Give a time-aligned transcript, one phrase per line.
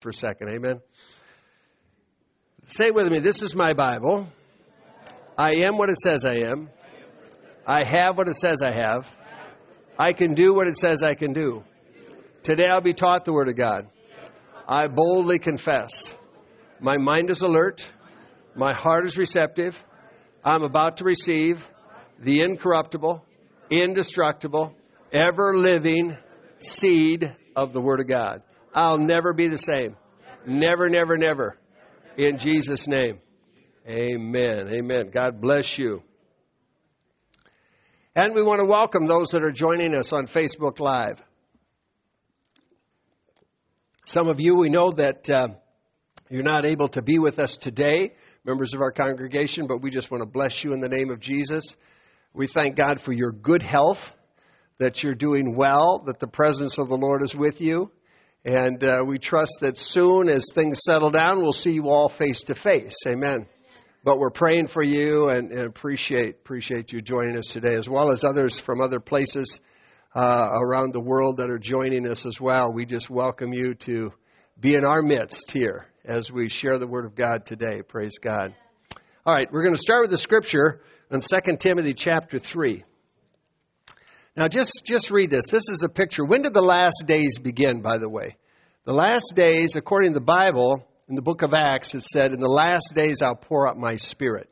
[0.00, 0.48] For a second.
[0.48, 0.80] Amen.
[2.66, 3.18] Say it with me.
[3.18, 4.26] This is my Bible.
[5.36, 6.70] I am what it says I am.
[7.66, 9.06] I have what it says I have.
[9.98, 11.64] I can do what it says I can do.
[12.42, 13.88] Today I'll be taught the Word of God.
[14.66, 16.14] I boldly confess.
[16.80, 17.86] My mind is alert.
[18.56, 19.82] My heart is receptive.
[20.42, 21.68] I'm about to receive
[22.18, 23.22] the incorruptible,
[23.70, 24.74] indestructible,
[25.12, 26.16] ever living
[26.58, 28.42] seed of the Word of God.
[28.74, 29.96] I'll never be the same.
[30.46, 31.56] Never, never, never.
[32.16, 33.18] In Jesus' name.
[33.88, 34.68] Amen.
[34.72, 35.10] Amen.
[35.12, 36.02] God bless you.
[38.14, 41.22] And we want to welcome those that are joining us on Facebook Live.
[44.04, 45.48] Some of you, we know that uh,
[46.28, 50.10] you're not able to be with us today, members of our congregation, but we just
[50.10, 51.76] want to bless you in the name of Jesus.
[52.32, 54.12] We thank God for your good health,
[54.78, 57.90] that you're doing well, that the presence of the Lord is with you.
[58.44, 62.44] And uh, we trust that soon, as things settle down, we'll see you all face
[62.44, 62.96] to face.
[63.06, 63.46] Amen.
[64.02, 68.10] But we're praying for you and, and appreciate appreciate you joining us today, as well
[68.10, 69.60] as others from other places
[70.14, 72.72] uh, around the world that are joining us as well.
[72.72, 74.10] We just welcome you to
[74.58, 77.82] be in our midst here as we share the Word of God today.
[77.82, 78.54] Praise God.
[79.26, 82.84] All right, we're going to start with the scripture in 2 Timothy chapter 3.
[84.36, 85.50] Now, just, just read this.
[85.50, 86.24] This is a picture.
[86.24, 88.36] When did the last days begin, by the way?
[88.84, 92.40] The last days, according to the Bible, in the book of Acts, it said, In
[92.40, 94.48] the last days I'll pour out my spirit.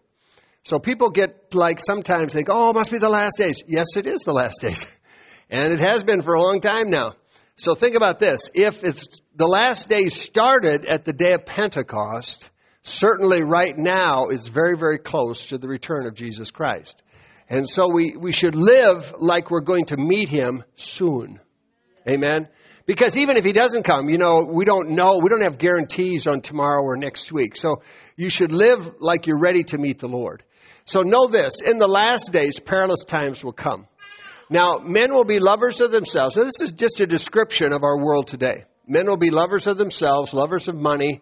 [0.64, 3.62] So people get like sometimes think, oh, it must be the last days.
[3.66, 4.86] Yes, it is the last days.
[5.50, 7.14] And it has been for a long time now.
[7.56, 8.50] So think about this.
[8.52, 12.50] If it's the last days started at the day of Pentecost,
[12.82, 17.02] certainly right now is very, very close to the return of Jesus Christ.
[17.48, 21.41] And so we, we should live like we're going to meet him soon.
[22.06, 22.48] Amen.
[22.86, 26.26] Because even if he doesn't come, you know, we don't know, we don't have guarantees
[26.26, 27.56] on tomorrow or next week.
[27.56, 27.82] So
[28.16, 30.42] you should live like you're ready to meet the Lord.
[30.87, 33.87] So know this, in the last days, perilous times will come.
[34.48, 36.34] Now, men will be lovers of themselves.
[36.34, 38.64] So this is just a description of our world today.
[38.87, 41.20] Men will be lovers of themselves, lovers of money,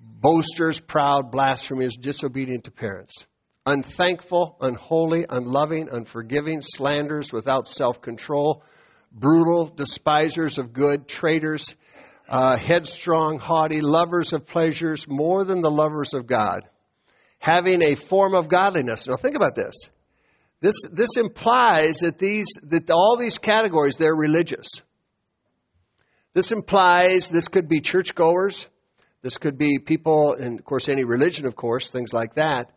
[0.00, 3.26] boasters, proud, blasphemers, disobedient to parents,
[3.66, 8.62] unthankful, unholy, unloving, unforgiving, slanders, without self control,
[9.12, 11.74] brutal, despisers of good, traitors,
[12.28, 16.68] uh, headstrong, haughty, lovers of pleasures more than the lovers of God,
[17.38, 19.06] having a form of godliness.
[19.08, 19.74] Now, think about this.
[20.60, 24.68] This, this implies that, these, that all these categories, they're religious.
[26.34, 28.68] This implies this could be churchgoers.
[29.22, 32.70] This could be people, and of course, any religion, of course, things like that.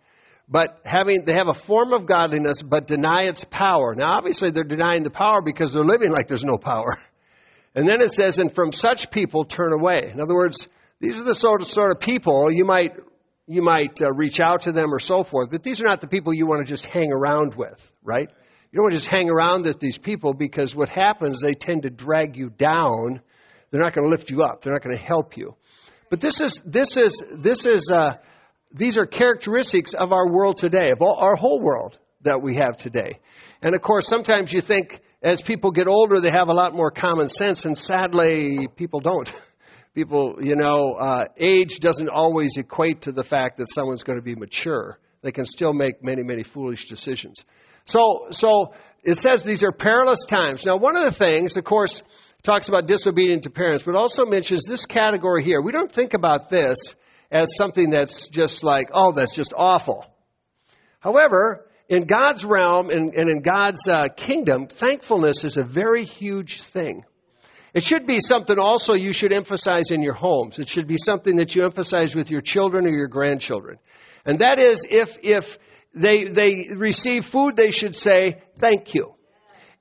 [0.47, 3.95] But having, they have a form of godliness, but deny its power.
[3.95, 6.97] Now, obviously, they're denying the power because they're living like there's no power.
[7.78, 10.09] And then it says, and from such people turn away.
[10.09, 10.69] In other words,
[11.01, 12.94] these are the sort of, sort of people you might
[13.47, 16.07] you might uh, reach out to them or so forth, but these are not the
[16.07, 18.29] people you want to just hang around with, right?
[18.29, 21.84] You don't want to just hang around with these people because what happens, they tend
[21.84, 23.22] to drag you down.
[23.69, 24.61] They're not going to lift you up.
[24.61, 25.55] They're not going to help you.
[26.09, 28.16] But this is, this is, this is, uh,
[28.75, 32.75] these are characteristics of our world today, of all, our whole world that we have
[32.75, 33.19] today.
[33.61, 36.91] And of course, sometimes you think as people get older, they have a lot more
[36.91, 39.33] common sense, and sadly, people don't.
[39.95, 44.23] people, you know, uh, age doesn't always equate to the fact that someone's going to
[44.23, 44.99] be mature.
[45.21, 47.45] They can still make many, many foolish decisions.
[47.85, 50.66] So, so it says these are perilous times.
[50.66, 52.03] Now, one of the things, of course,
[52.43, 55.61] talks about disobedient to parents, but also mentions this category here.
[55.61, 56.95] We don't think about this
[57.35, 60.05] as something that's just like, oh, that's just awful.
[61.02, 66.61] However, in God's realm and, and in God's uh, kingdom, thankfulness is a very huge
[66.61, 67.03] thing.
[67.73, 70.59] It should be something also you should emphasize in your homes.
[70.59, 73.79] It should be something that you emphasize with your children or your grandchildren.
[74.23, 75.58] And that is if, if
[75.93, 79.14] they, they receive food, they should say, thank you.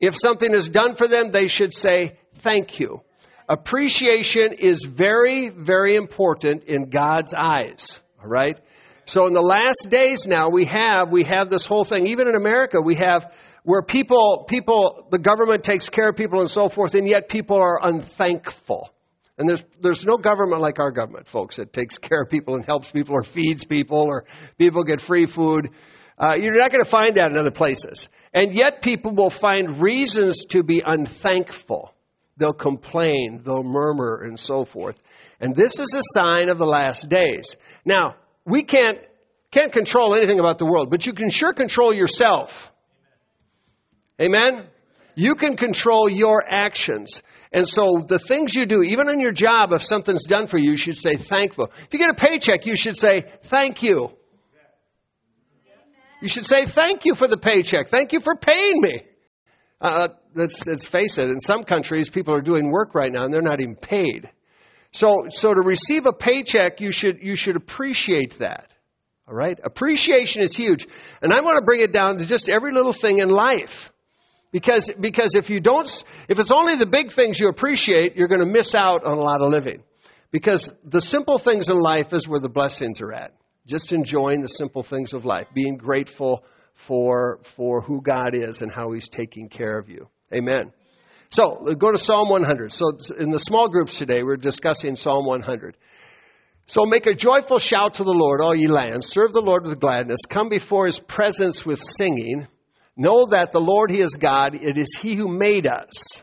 [0.01, 3.03] If something is done for them, they should say, thank you.
[3.49, 8.01] Appreciation is very, very important in God's eyes.
[8.23, 8.59] All right?
[9.07, 12.37] So in the last days now, we have, we have this whole thing, even in
[12.37, 13.33] America, we have
[13.63, 17.57] where people, people, the government takes care of people and so forth, and yet people
[17.57, 18.91] are unthankful.
[19.37, 22.65] And there's, there's no government like our government, folks, that takes care of people and
[22.65, 24.25] helps people or feeds people or
[24.59, 25.71] people get free food.
[26.17, 28.09] Uh, you're not going to find that in other places.
[28.33, 31.93] And yet people will find reasons to be unthankful.
[32.37, 35.01] They'll complain, they'll murmur, and so forth.
[35.41, 37.57] And this is a sign of the last days.
[37.85, 38.99] Now, we can't,
[39.53, 42.73] can't control anything about the world, but you can sure control yourself.
[44.21, 44.67] Amen?
[45.15, 47.23] You can control your actions.
[47.53, 50.73] And so the things you do, even in your job, if something's done for you,
[50.73, 51.71] you should say thankful.
[51.85, 54.11] If you get a paycheck, you should say thank you.
[56.21, 57.89] You should say thank you for the paycheck.
[57.89, 59.03] Thank you for paying me.
[59.85, 63.35] Uh, let's, let's face it, in some countries, people are doing work right now and
[63.35, 64.31] they're not even paid.
[64.93, 68.73] So, so to receive a paycheck, you should, you should appreciate that.
[69.29, 69.59] All right?
[69.63, 70.87] Appreciation is huge.
[71.21, 73.93] And I want to bring it down to just every little thing in life.
[74.53, 75.91] Because, because if you don't,
[76.31, 79.21] if it's only the big things you appreciate, you're going to miss out on a
[79.21, 79.83] lot of living.
[80.31, 83.35] Because the simple things in life is where the blessings are at.
[83.67, 86.43] Just enjoying the simple things of life, being grateful
[86.75, 90.09] for, for who God is and how He's taking care of you.
[90.33, 90.73] Amen.
[91.31, 92.73] So, go to Psalm 100.
[92.73, 95.77] So, in the small groups today, we're discussing Psalm 100.
[96.67, 99.09] So, make a joyful shout to the Lord, all ye lands.
[99.09, 100.21] Serve the Lord with gladness.
[100.29, 102.47] Come before His presence with singing.
[102.97, 104.55] Know that the Lord, He is God.
[104.55, 106.23] It is He who made us.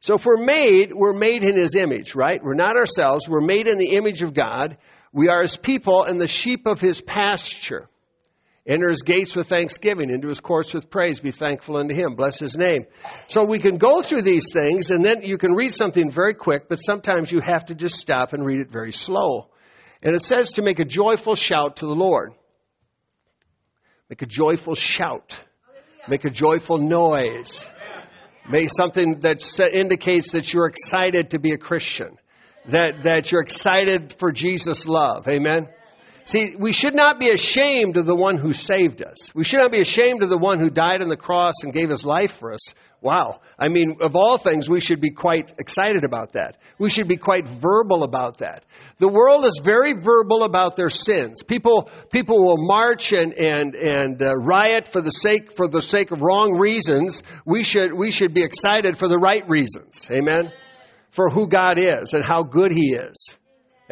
[0.00, 2.42] So if we're made, we're made in His image, right?
[2.42, 3.28] We're not ourselves.
[3.28, 4.76] We're made in the image of God.
[5.12, 7.88] We are His people and the sheep of His pasture.
[8.66, 11.18] Enter His gates with thanksgiving, into His courts with praise.
[11.18, 12.14] Be thankful unto Him.
[12.14, 12.86] Bless His name.
[13.26, 16.68] So we can go through these things and then you can read something very quick,
[16.68, 19.48] but sometimes you have to just stop and read it very slow.
[20.02, 22.34] And it says to make a joyful shout to the Lord.
[24.08, 25.36] Make a joyful shout.
[26.08, 27.68] Make a joyful noise.
[28.48, 29.42] Make something that
[29.72, 32.18] indicates that you're excited to be a Christian.
[32.68, 35.26] That, that you're excited for Jesus' love.
[35.28, 35.68] Amen?
[36.24, 39.34] See, we should not be ashamed of the one who saved us.
[39.34, 41.90] We should not be ashamed of the one who died on the cross and gave
[41.90, 42.74] his life for us.
[43.00, 43.40] Wow.
[43.58, 46.58] I mean, of all things, we should be quite excited about that.
[46.78, 48.64] We should be quite verbal about that.
[48.98, 51.42] The world is very verbal about their sins.
[51.42, 56.12] People, people will march and, and, and uh, riot for the sake, for the sake
[56.12, 57.24] of wrong reasons.
[57.44, 60.06] We should, we should be excited for the right reasons.
[60.08, 60.52] Amen?
[61.10, 63.36] For who God is and how good He is.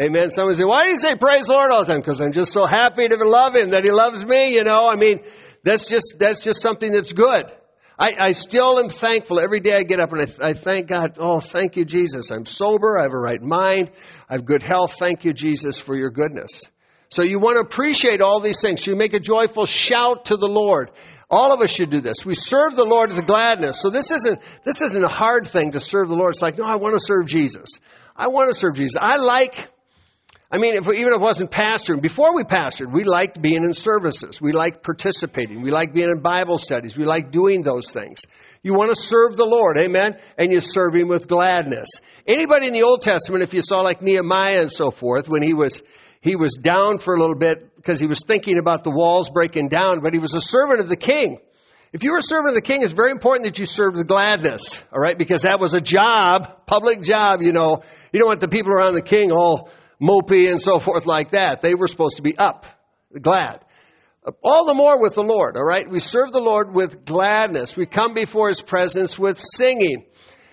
[0.00, 0.30] Amen.
[0.30, 2.00] Someone say, why do you say praise the Lord all the time?
[2.00, 4.88] Because I'm just so happy to love Him, that He loves me, you know.
[4.88, 5.20] I mean,
[5.62, 7.52] that's just, that's just something that's good.
[7.98, 11.18] I, I still am thankful every day I get up and I, I thank God.
[11.18, 12.30] Oh, thank you, Jesus.
[12.30, 12.98] I'm sober.
[12.98, 13.90] I have a right mind.
[14.26, 14.94] I have good health.
[14.98, 16.62] Thank you, Jesus, for your goodness.
[17.10, 18.86] So you want to appreciate all these things.
[18.86, 20.92] You make a joyful shout to the Lord.
[21.28, 22.24] All of us should do this.
[22.24, 23.80] We serve the Lord with gladness.
[23.80, 26.32] So this isn't, this isn't a hard thing to serve the Lord.
[26.32, 27.80] It's like, no, I want to serve Jesus.
[28.16, 28.96] I want to serve Jesus.
[28.98, 29.68] I like
[30.52, 33.72] I mean, if, even if it wasn't pastoring, before we pastored, we liked being in
[33.72, 34.40] services.
[34.40, 35.62] We liked participating.
[35.62, 36.98] We liked being in Bible studies.
[36.98, 38.22] We liked doing those things.
[38.64, 40.16] You want to serve the Lord, amen?
[40.36, 41.88] And you serve Him with gladness.
[42.26, 45.54] Anybody in the Old Testament, if you saw like Nehemiah and so forth, when he
[45.54, 45.82] was,
[46.20, 49.68] he was down for a little bit because he was thinking about the walls breaking
[49.68, 51.38] down, but he was a servant of the king.
[51.92, 54.06] If you were a servant of the king, it's very important that you serve with
[54.08, 55.16] gladness, all right?
[55.16, 57.82] Because that was a job, public job, you know.
[58.12, 61.60] You don't want the people around the king all mopey and so forth like that.
[61.60, 62.66] They were supposed to be up,
[63.20, 63.60] glad.
[64.42, 65.88] All the more with the Lord, all right?
[65.90, 67.76] We serve the Lord with gladness.
[67.76, 70.04] We come before His presence with singing.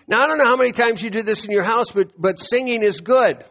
[0.07, 2.39] Now, I don't know how many times you do this in your house, but, but
[2.39, 3.43] singing is good.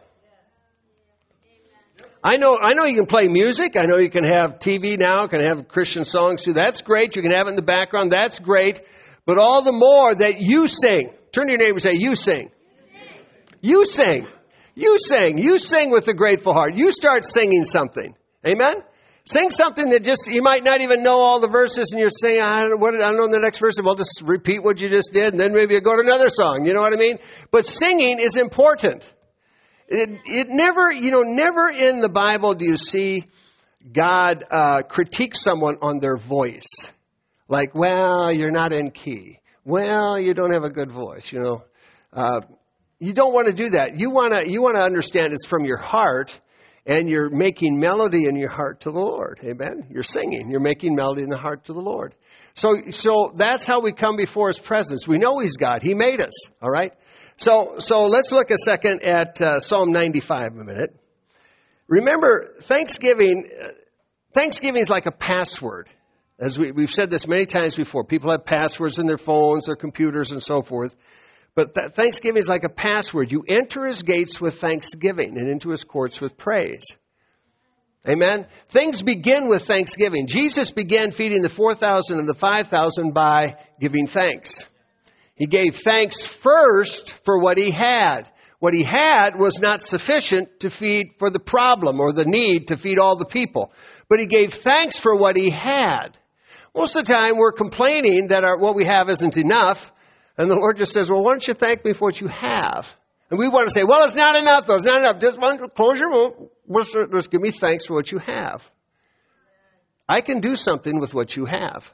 [2.23, 3.77] I know, I know you can play music.
[3.77, 6.53] I know you can have TV now, can have Christian songs too.
[6.53, 7.15] That's great.
[7.15, 8.11] You can have it in the background.
[8.11, 8.81] That's great.
[9.25, 11.11] But all the more that you sing.
[11.31, 12.49] Turn to your neighbor and say, You sing.
[13.61, 14.25] You sing.
[14.25, 14.27] You sing.
[14.77, 16.75] You sing You sing with a grateful heart.
[16.75, 18.13] You start singing something.
[18.45, 18.83] Amen?
[19.23, 22.39] Sing something that just, you might not even know all the verses and you're saying,
[22.39, 23.73] I don't, what, I don't know the next verse.
[23.83, 26.65] Well, just repeat what you just did and then maybe you go to another song.
[26.65, 27.17] You know what I mean?
[27.49, 29.11] But singing is important.
[29.87, 33.25] It, it never, you know, never in the Bible do you see
[33.91, 36.91] God uh, critique someone on their voice.
[37.47, 39.39] Like, well, you're not in key.
[39.65, 41.63] Well, you don't have a good voice, you know.
[42.13, 42.41] Uh,
[42.99, 43.99] you don't want to do that.
[43.99, 46.39] You want to, you want to understand it's from your heart
[46.85, 49.39] and you're making melody in your heart to the Lord.
[49.43, 49.87] Amen.
[49.89, 50.49] You're singing.
[50.49, 52.15] You're making melody in the heart to the Lord.
[52.53, 55.07] So, so that's how we come before His presence.
[55.07, 55.83] We know He's God.
[55.83, 56.49] He made us.
[56.61, 56.93] All right.
[57.35, 60.95] So, so let's look a second at uh, Psalm 95 a minute.
[61.87, 63.67] Remember, Thanksgiving, uh,
[64.33, 65.89] Thanksgiving is like a password.
[66.39, 69.75] As we, we've said this many times before, people have passwords in their phones, their
[69.75, 70.95] computers, and so forth.
[71.57, 73.31] But th- Thanksgiving is like a password.
[73.31, 76.85] You enter his gates with thanksgiving and into his courts with praise.
[78.07, 78.45] Amen?
[78.69, 80.27] Things begin with thanksgiving.
[80.27, 84.67] Jesus began feeding the 4,000 and the 5,000 by giving thanks.
[85.33, 88.27] He gave thanks first for what he had.
[88.59, 92.77] What he had was not sufficient to feed for the problem or the need to
[92.77, 93.71] feed all the people.
[94.09, 96.19] But he gave thanks for what he had.
[96.75, 99.91] Most of the time we're complaining that our, what we have isn't enough.
[100.37, 102.95] And the Lord just says, well, why don't you thank me for what you have?
[103.29, 104.75] And we want to say, well, it's not enough though.
[104.75, 105.19] It's not enough.
[105.19, 105.39] Just
[105.75, 106.49] close your.
[107.11, 108.69] Just give me thanks for what you have.
[110.07, 111.91] I can do something with what you have.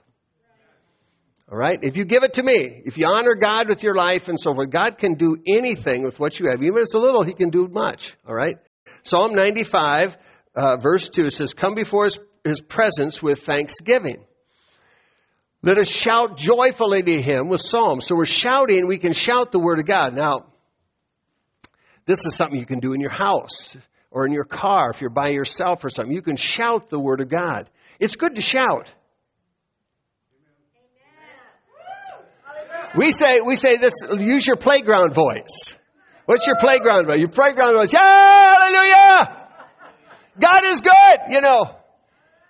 [1.51, 1.79] All right?
[1.81, 4.53] If you give it to me, if you honor God with your life and so
[4.53, 6.61] forth, God can do anything with what you have.
[6.61, 8.15] Even if it's a little, He can do much.
[8.27, 8.57] All right?
[9.03, 10.17] Psalm 95,
[10.55, 14.23] uh, verse 2 says, Come before his, his presence with thanksgiving.
[15.65, 18.05] Let us shout joyfully to Him with psalms.
[18.05, 20.13] So we're shouting, we can shout the Word of God.
[20.13, 20.45] Now,
[22.05, 23.77] this is something you can do in your house
[24.11, 26.13] or in your car if you're by yourself or something.
[26.13, 27.69] You can shout the Word of God.
[27.97, 28.93] It's good to shout.
[32.97, 35.77] We say, we say this, use your playground voice.
[36.25, 37.19] What's your playground voice?
[37.19, 39.47] Your playground voice, yeah, hallelujah!
[40.39, 41.82] God is good, you know.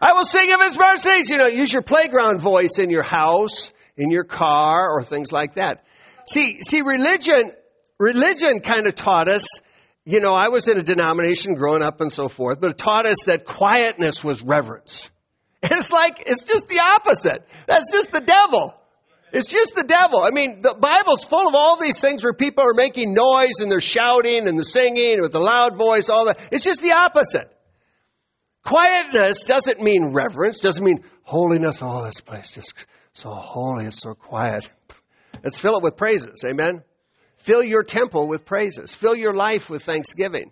[0.02, 1.48] I will sing of His mercies, you know.
[1.48, 5.86] Use your playground voice in your house, in your car, or things like that.
[6.26, 7.52] See, see, religion,
[8.00, 9.48] religion kind of taught us,
[10.06, 13.06] you know, I was in a denomination growing up and so forth, but it taught
[13.06, 15.10] us that quietness was reverence.
[15.62, 17.48] And it's like, it's just the opposite.
[17.68, 18.74] That's just the devil.
[19.32, 20.24] It's just the devil.
[20.24, 23.72] I mean, the Bible's full of all these things where people are making noise and
[23.72, 26.40] they're shouting and they're singing with a loud voice, all that.
[26.52, 27.50] It's just the opposite.
[28.64, 31.80] Quietness doesn't mean reverence, doesn't mean holiness.
[31.82, 32.74] Oh, this place just
[33.14, 34.70] so holy, it's so quiet.
[35.44, 36.44] Let's fill it with praises.
[36.46, 36.84] Amen.
[37.38, 38.96] Fill your temple with praises.
[38.96, 40.52] Fill your life with thanksgiving.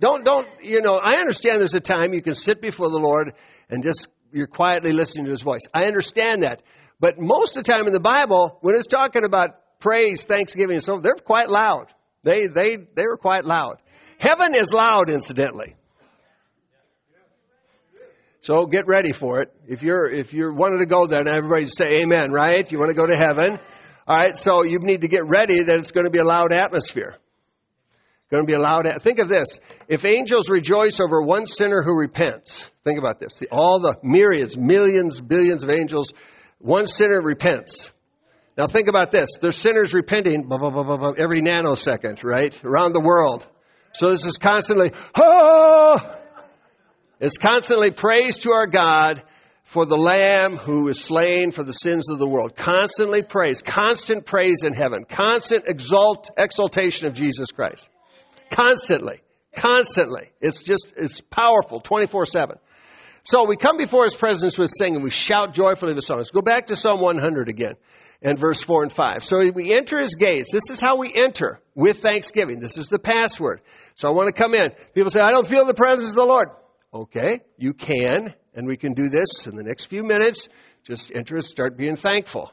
[0.00, 3.32] Don't, don't, you know, I understand there's a time you can sit before the Lord
[3.70, 5.62] and just, you're quietly listening to His voice.
[5.72, 6.62] I understand that.
[6.98, 10.82] But most of the time in the Bible, when it's talking about praise, thanksgiving, and
[10.82, 11.86] so they're quite loud.
[12.24, 13.76] They, they, they were quite loud.
[14.18, 15.76] Heaven is loud, incidentally.
[18.44, 19.50] So get ready for it.
[19.66, 22.70] If you're, if you're wanting to go there, everybody say amen, right?
[22.70, 23.58] You want to go to heaven.
[24.06, 26.52] All right, so you need to get ready that it's going to be a loud
[26.52, 27.16] atmosphere.
[28.30, 28.86] Going to be a loud.
[29.00, 33.40] Think of this: if angels rejoice over one sinner who repents, think about this.
[33.50, 36.12] All the myriads, millions, billions of angels
[36.58, 37.90] one sinner repents.
[38.58, 39.38] Now think about this.
[39.40, 42.62] There's sinners repenting blah, blah, blah, every nanosecond, right?
[42.62, 43.46] Around the world.
[43.94, 46.20] So this is constantly, oh!
[47.24, 49.22] It's constantly praise to our God
[49.62, 52.54] for the Lamb who is slain for the sins of the world.
[52.54, 53.62] Constantly praise.
[53.62, 55.06] Constant praise in heaven.
[55.08, 57.88] Constant exalt, exaltation of Jesus Christ.
[58.50, 59.22] Constantly.
[59.56, 60.32] Constantly.
[60.42, 62.58] It's just, it's powerful 24 7.
[63.22, 65.02] So we come before his presence with singing.
[65.02, 66.30] We shout joyfully with songs.
[66.30, 67.76] Go back to Psalm 100 again
[68.20, 69.24] and verse 4 and 5.
[69.24, 70.52] So we enter his gates.
[70.52, 72.60] This is how we enter with thanksgiving.
[72.60, 73.62] This is the password.
[73.94, 74.72] So I want to come in.
[74.94, 76.50] People say, I don't feel the presence of the Lord.
[76.94, 80.48] Okay, you can, and we can do this in the next few minutes.
[80.84, 82.52] Just enter and start being thankful.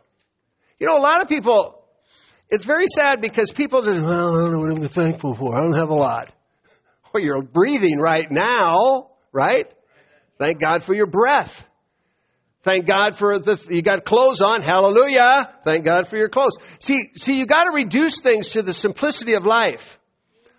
[0.79, 1.86] You know, a lot of people,
[2.50, 5.55] it's very sad because people just, well, I don't know what I'm thankful for.
[5.55, 6.33] I don't have a lot.
[7.13, 9.69] Well, you're breathing right now, right?
[10.39, 11.67] Thank God for your breath.
[12.63, 14.62] Thank God for the, you got clothes on.
[14.62, 15.53] Hallelujah.
[15.65, 16.55] Thank God for your clothes.
[16.79, 20.00] See, see, you got to reduce things to the simplicity of life.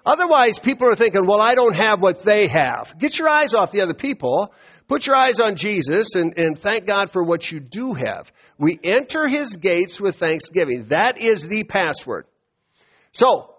[0.04, 2.98] Otherwise, people are thinking, well, I don't have what they have.
[2.98, 4.52] Get your eyes off the other people.
[4.88, 8.32] Put your eyes on Jesus and, and thank God for what you do have.
[8.58, 10.86] We enter his gates with thanksgiving.
[10.88, 12.26] That is the password.
[13.12, 13.54] So,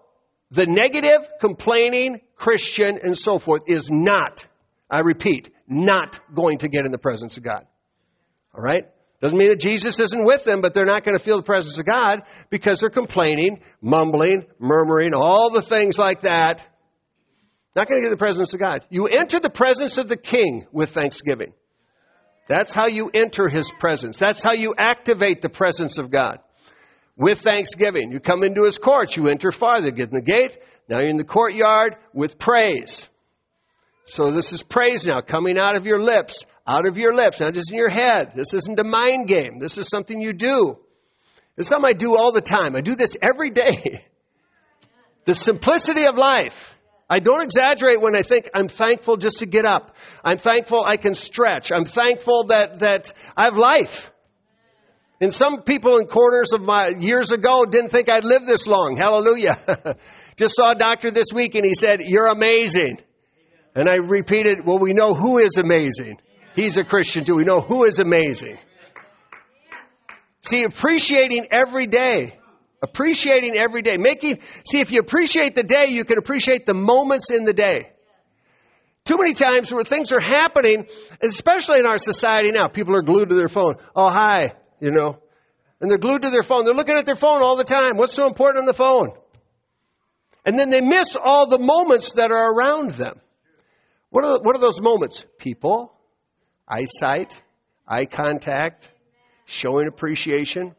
[0.50, 4.46] the negative, complaining Christian and so forth is not,
[4.90, 7.66] I repeat, not going to get in the presence of God.
[8.54, 8.84] All right?
[9.20, 11.78] Doesn't mean that Jesus isn't with them, but they're not going to feel the presence
[11.78, 16.62] of God because they're complaining, mumbling, murmuring, all the things like that.
[17.74, 18.86] Not going to get the presence of God.
[18.90, 21.54] You enter the presence of the King with thanksgiving.
[22.46, 24.18] That's how you enter His presence.
[24.18, 26.38] That's how you activate the presence of God.
[27.16, 28.12] With thanksgiving.
[28.12, 30.58] You come into His courts, you enter farther, get in the gate.
[30.88, 33.08] Now you're in the courtyard with praise.
[34.06, 37.54] So this is praise now coming out of your lips, out of your lips, not
[37.54, 38.32] just in your head.
[38.34, 39.58] This isn't a mind game.
[39.58, 40.78] This is something you do.
[41.56, 42.76] It's something I do all the time.
[42.76, 44.04] I do this every day.
[45.26, 46.74] The simplicity of life.
[47.08, 49.96] I don't exaggerate when I think I'm thankful just to get up.
[50.22, 51.72] I'm thankful I can stretch.
[51.72, 54.10] I'm thankful that, that I have life.
[55.22, 58.96] And some people in corners of my years ago didn't think I'd live this long.
[58.96, 59.96] Hallelujah.
[60.36, 62.98] just saw a doctor this week and he said, You're amazing.
[63.74, 66.18] And I repeated, Well, we know who is amazing.
[66.54, 67.34] He's a Christian too.
[67.34, 68.58] We know who is amazing.
[70.42, 72.38] See, appreciating every day.
[72.82, 73.96] Appreciating every day.
[73.96, 77.90] Making, see, if you appreciate the day, you can appreciate the moments in the day.
[79.04, 80.86] Too many times where things are happening,
[81.20, 83.76] especially in our society now, people are glued to their phone.
[83.96, 85.18] Oh, hi, you know.
[85.80, 86.64] And they're glued to their phone.
[86.64, 87.96] They're looking at their phone all the time.
[87.96, 89.10] What's so important on the phone?
[90.46, 93.20] And then they miss all the moments that are around them.
[94.14, 95.26] What are, what are those moments?
[95.38, 95.92] People,
[96.68, 97.42] eyesight,
[97.84, 98.88] eye contact,
[99.44, 100.76] showing appreciation.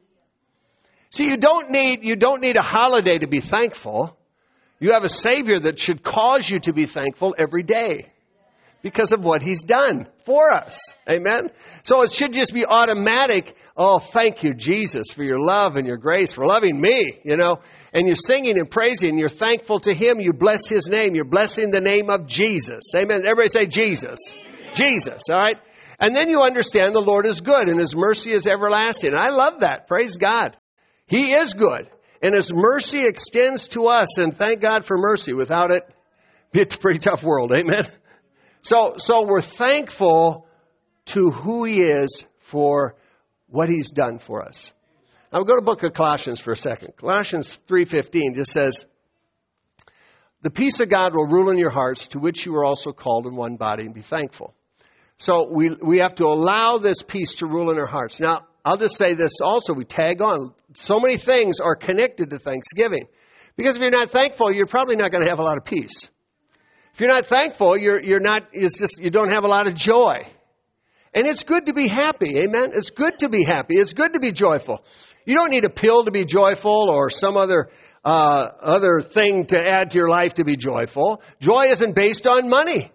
[1.09, 4.17] See, you don't need, you don't need a holiday to be thankful.
[4.79, 8.09] You have a Savior that should cause you to be thankful every day
[8.81, 10.79] because of what He's done for us.
[11.11, 11.47] Amen?
[11.83, 13.53] So it should just be automatic.
[13.75, 17.57] Oh, thank you, Jesus, for your love and your grace, for loving me, you know.
[17.95, 20.19] And you're singing and praising, and you're thankful to Him.
[20.19, 21.15] You bless His name.
[21.15, 22.93] You're blessing the name of Jesus.
[22.93, 23.23] Amen.
[23.25, 24.35] Everybody say Jesus.
[24.73, 25.55] Jesus, all right?
[25.97, 29.15] And then you understand the Lord is good and His mercy is everlasting.
[29.15, 29.87] I love that.
[29.87, 30.57] Praise God.
[31.07, 31.89] He is good.
[32.21, 34.17] And His mercy extends to us.
[34.17, 35.31] And thank God for mercy.
[35.31, 35.89] Without it,
[36.53, 37.53] it's a pretty tough world.
[37.55, 37.87] Amen.
[38.61, 40.47] So, so we're thankful
[41.05, 42.97] to who He is for
[43.47, 44.73] what He's done for us.
[45.35, 46.93] Now go to the book of Colossians for a second.
[46.95, 48.85] Colossians 3.15 just says,
[50.43, 53.27] The peace of God will rule in your hearts, to which you are also called
[53.27, 54.53] in one body, and be thankful.
[55.17, 58.21] So we, we have to allow this peace to rule in our hearts.
[58.21, 59.73] Now, I'll just say this also.
[59.73, 60.53] We tag on.
[60.73, 63.05] So many things are connected to Thanksgiving.
[63.57, 66.07] Because if you're not thankful, you're probably not going to have a lot of peace.
[66.93, 69.75] If you're not thankful, you're, you're not, it's just, you don't have a lot of
[69.75, 70.19] joy.
[71.13, 72.37] And it's good to be happy.
[72.39, 72.71] Amen.
[72.73, 73.75] It's good to be happy.
[73.75, 74.83] It's good to be joyful.
[75.25, 77.69] You don't need a pill to be joyful or some other,
[78.03, 81.21] uh, other thing to add to your life to be joyful.
[81.39, 82.91] Joy isn't based on money.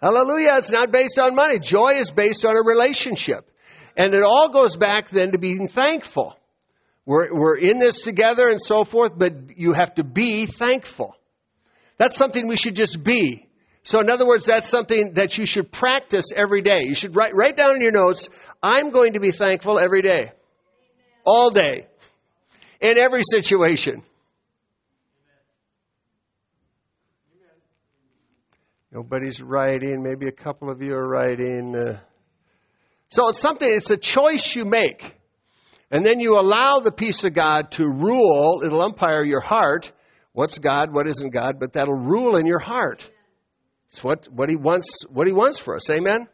[0.00, 0.56] Hallelujah.
[0.56, 1.58] It's not based on money.
[1.58, 3.50] Joy is based on a relationship.
[3.96, 6.36] And it all goes back then to being thankful.
[7.06, 11.16] We're, we're in this together and so forth, but you have to be thankful.
[11.96, 13.46] That's something we should just be.
[13.84, 16.82] So, in other words, that's something that you should practice every day.
[16.82, 18.28] You should write, write down in your notes,
[18.60, 20.32] I'm going to be thankful every day,
[21.26, 21.88] all day,
[22.80, 24.02] in every situation.
[28.92, 30.02] Nobody's writing.
[30.02, 31.76] Maybe a couple of you are writing.
[31.76, 31.98] Uh,
[33.10, 35.14] so it's something, it's a choice you make.
[35.90, 38.62] And then you allow the peace of God to rule.
[38.64, 39.92] It'll umpire your heart.
[40.32, 43.08] What's God, what isn't God, but that'll rule in your heart.
[43.88, 45.88] It's what, what he wants, what he wants for us.
[45.90, 46.28] Amen?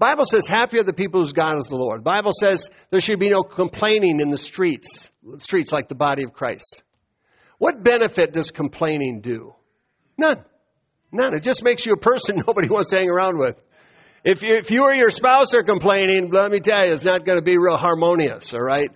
[0.00, 2.02] Bible says, happy are the people whose God is the Lord.
[2.02, 6.32] Bible says there should be no complaining in the streets, streets like the body of
[6.32, 6.82] Christ.
[7.58, 9.54] What benefit does complaining do?
[10.16, 10.42] None.
[11.12, 11.34] None.
[11.34, 13.60] It just makes you a person nobody wants to hang around with.
[14.24, 17.26] If you, if you or your spouse are complaining, let me tell you, it's not
[17.26, 18.90] going to be real harmonious, all right?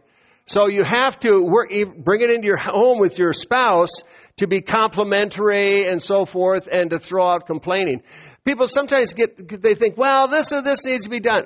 [0.46, 4.02] So you have to work, bring it into your home with your spouse
[4.38, 8.02] to be complimentary and so forth and to throw out complaining.
[8.44, 11.44] People sometimes get, they think, well, this or this needs to be done.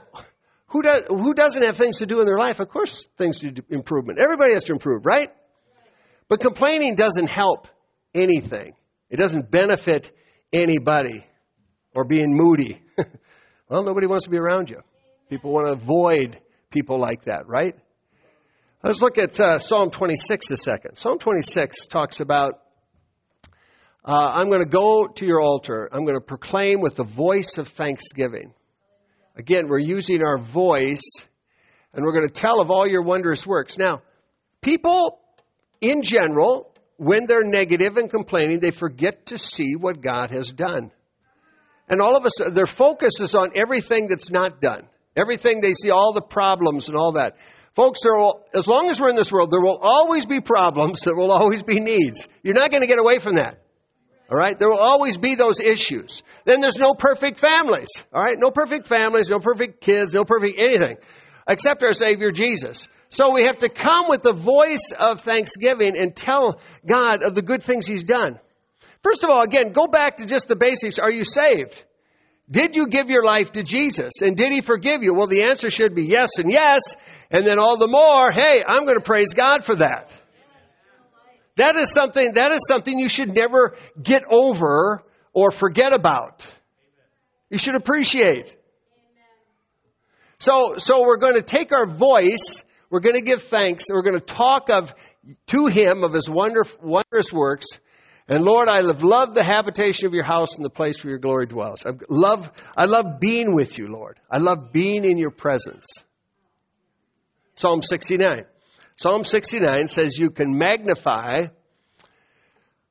[0.68, 2.60] Who, does, who doesn't have things to do in their life?
[2.60, 4.18] Of course, things need improvement.
[4.22, 5.30] Everybody has to improve, right?
[6.28, 7.68] But complaining doesn't help
[8.14, 8.74] anything.
[9.08, 10.10] It doesn't benefit
[10.52, 11.24] anybody
[11.94, 12.82] or being moody.
[13.68, 14.80] well, nobody wants to be around you.
[15.30, 16.38] People want to avoid
[16.70, 17.74] people like that, right?
[18.82, 20.96] Let's look at uh, Psalm 26 a second.
[20.96, 22.60] Psalm 26 talks about
[24.08, 25.86] uh, I'm going to go to your altar.
[25.92, 28.54] I'm going to proclaim with the voice of thanksgiving.
[29.36, 31.02] Again, we're using our voice
[31.92, 33.76] and we're going to tell of all your wondrous works.
[33.76, 34.00] Now,
[34.62, 35.20] people
[35.82, 40.90] in general when they're negative and complaining, they forget to see what God has done.
[41.88, 44.86] And all of sudden, their focus is on everything that's not done.
[45.16, 47.36] Everything they see, all the problems and all that.
[47.74, 51.14] Folks, will, as long as we're in this world, there will always be problems, there
[51.14, 52.26] will always be needs.
[52.42, 53.58] You're not going to get away from that.
[54.30, 54.58] All right?
[54.58, 56.22] There will always be those issues.
[56.44, 57.88] Then there's no perfect families.
[58.12, 58.36] All right?
[58.36, 60.98] No perfect families, no perfect kids, no perfect anything
[61.48, 62.88] except our Savior Jesus.
[63.08, 67.42] So we have to come with the voice of thanksgiving and tell God of the
[67.42, 68.38] good things He's done.
[69.02, 70.98] First of all, again, go back to just the basics.
[70.98, 71.84] Are you saved?
[72.50, 74.22] Did you give your life to Jesus?
[74.22, 75.14] And did He forgive you?
[75.14, 76.82] Well, the answer should be yes and yes.
[77.30, 80.12] And then all the more, hey, I'm going to praise God for that.
[81.58, 86.46] That is something, that is something you should never get over or forget about.
[87.50, 88.54] You should appreciate.
[90.38, 94.14] So, so we're going to take our voice, we're going to give thanks, we're going
[94.14, 94.94] to talk of,
[95.48, 97.66] to Him of His wonder, wondrous works.
[98.28, 101.18] And Lord, I have loved the habitation of your house and the place where your
[101.18, 101.84] glory dwells.
[101.84, 104.20] I love, I love being with you, Lord.
[104.30, 105.86] I love being in your presence.
[107.56, 108.44] Psalm 69.
[109.00, 111.42] Psalm 69 says you can magnify.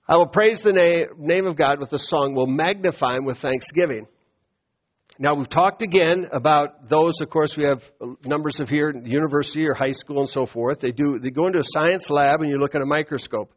[0.07, 2.33] I will praise the name, name of God with a song.
[2.33, 4.07] We'll magnify him with thanksgiving.
[5.19, 7.83] Now, we've talked again about those, of course, we have
[8.23, 10.79] numbers of here, university or high school and so forth.
[10.79, 13.53] They do, they go into a science lab and you look at a microscope.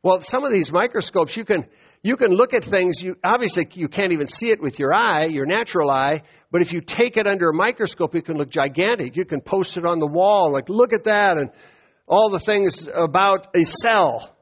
[0.00, 1.66] Well, some of these microscopes, you can,
[2.04, 5.24] you can look at things, you, obviously you can't even see it with your eye,
[5.24, 6.22] your natural eye,
[6.52, 9.16] but if you take it under a microscope, it can look gigantic.
[9.16, 11.50] You can post it on the wall, like, look at that, and
[12.10, 14.36] all the things about a cell,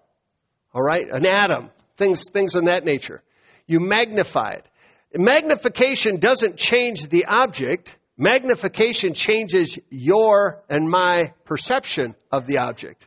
[0.73, 3.23] all right, an atom, things, things of that nature.
[3.67, 4.69] You magnify it.
[5.15, 7.97] Magnification doesn't change the object.
[8.17, 13.07] Magnification changes your and my perception of the object.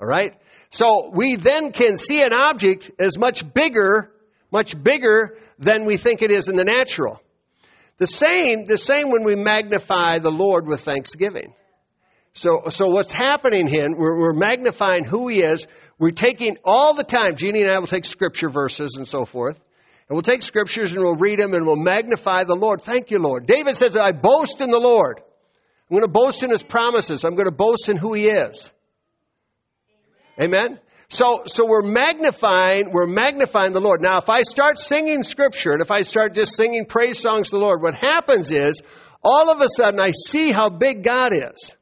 [0.00, 0.32] All right?
[0.70, 4.10] So we then can see an object as much bigger,
[4.50, 7.20] much bigger than we think it is in the natural.
[7.98, 11.52] The same, the same when we magnify the Lord with thanksgiving.
[12.38, 15.66] So, so what's happening here, we're, we're magnifying who He is.
[15.98, 19.56] We're taking all the time, Jeannie and I will take scripture verses and so forth.
[20.08, 22.80] And we'll take scriptures and we'll read them and we'll magnify the Lord.
[22.80, 23.48] Thank you, Lord.
[23.48, 25.18] David says, I boast in the Lord.
[25.18, 27.24] I'm going to boast in his promises.
[27.24, 28.70] I'm going to boast in who he is.
[30.40, 30.78] Amen.
[31.08, 34.00] So, so we're magnifying, we're magnifying the Lord.
[34.00, 37.56] Now, if I start singing scripture and if I start just singing praise songs to
[37.56, 38.80] the Lord, what happens is,
[39.24, 41.74] all of a sudden I see how big God is.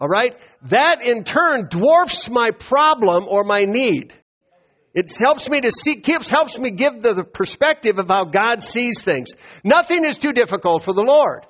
[0.00, 0.36] All right?
[0.62, 4.14] That in turn dwarfs my problem or my need.
[4.94, 8.62] It helps me to see, keeps, helps me give the, the perspective of how God
[8.62, 9.28] sees things.
[9.62, 11.46] Nothing is too difficult for the Lord.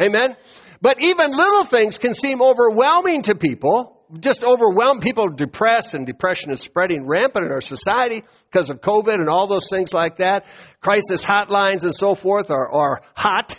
[0.00, 0.36] Amen?
[0.82, 4.00] But even little things can seem overwhelming to people.
[4.20, 9.14] Just overwhelm people depressed and depression is spreading rampant in our society because of COVID
[9.14, 10.46] and all those things like that.
[10.82, 13.58] Crisis hotlines and so forth are, are hot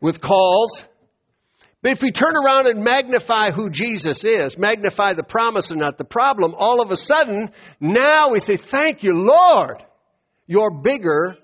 [0.00, 0.84] with calls.
[1.84, 5.98] But if we turn around and magnify who Jesus is, magnify the promise and not
[5.98, 9.84] the problem, all of a sudden, now we say, Thank you, Lord.
[10.46, 11.36] You're bigger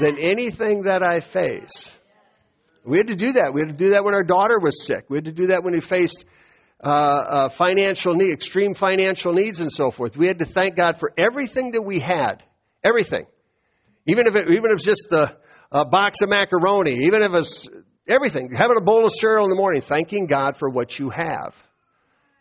[0.00, 1.92] than anything that I face.
[2.84, 3.52] We had to do that.
[3.52, 5.06] We had to do that when our daughter was sick.
[5.08, 6.24] We had to do that when we faced
[6.80, 10.16] uh, uh, financial need, extreme financial needs, and so forth.
[10.16, 12.44] We had to thank God for everything that we had,
[12.84, 13.26] everything.
[14.06, 15.36] Even if it, even if it's just a,
[15.72, 17.68] a box of macaroni, even if it's
[18.08, 18.52] Everything.
[18.52, 21.54] Having a bowl of cereal in the morning, thanking God for what you have.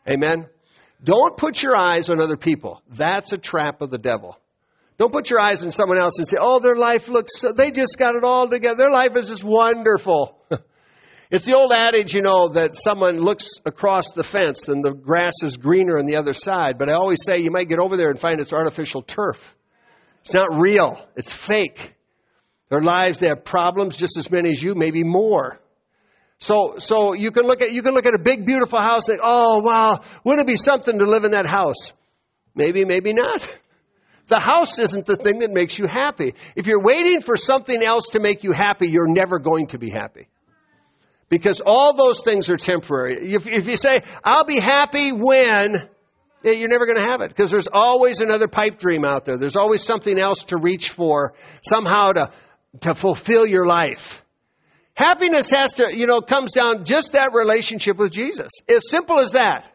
[0.09, 0.47] Amen.
[1.03, 2.81] Don't put your eyes on other people.
[2.89, 4.37] That's a trap of the devil.
[4.97, 7.69] Don't put your eyes on someone else and say, oh, their life looks, so, they
[7.69, 8.77] just got it all together.
[8.77, 10.39] Their life is just wonderful.
[11.29, 15.33] it's the old adage, you know, that someone looks across the fence and the grass
[15.43, 16.79] is greener on the other side.
[16.79, 19.55] But I always say you might get over there and find it's artificial turf.
[20.21, 20.97] It's not real.
[21.15, 21.93] It's fake.
[22.69, 25.59] Their lives, they have problems just as many as you, maybe more.
[26.39, 29.17] So, so you can look at, you can look at a big, beautiful house and
[29.17, 31.93] think, oh, wow, wouldn't it be something to live in that house?
[32.55, 33.57] Maybe, maybe not.
[34.27, 36.35] The house isn't the thing that makes you happy.
[36.53, 39.89] If you're waiting for something else to make you happy, you're never going to be
[39.89, 40.27] happy.
[41.29, 43.33] Because all those things are temporary.
[43.33, 45.75] If, if you say, I'll be happy when,
[46.43, 49.37] you're never going to have it because there's always another pipe dream out there.
[49.37, 51.33] There's always something else to reach for,
[51.65, 52.31] somehow to
[52.81, 54.23] to fulfill your life.
[54.93, 58.49] Happiness has to, you know, comes down just that relationship with Jesus.
[58.67, 59.71] As simple as that.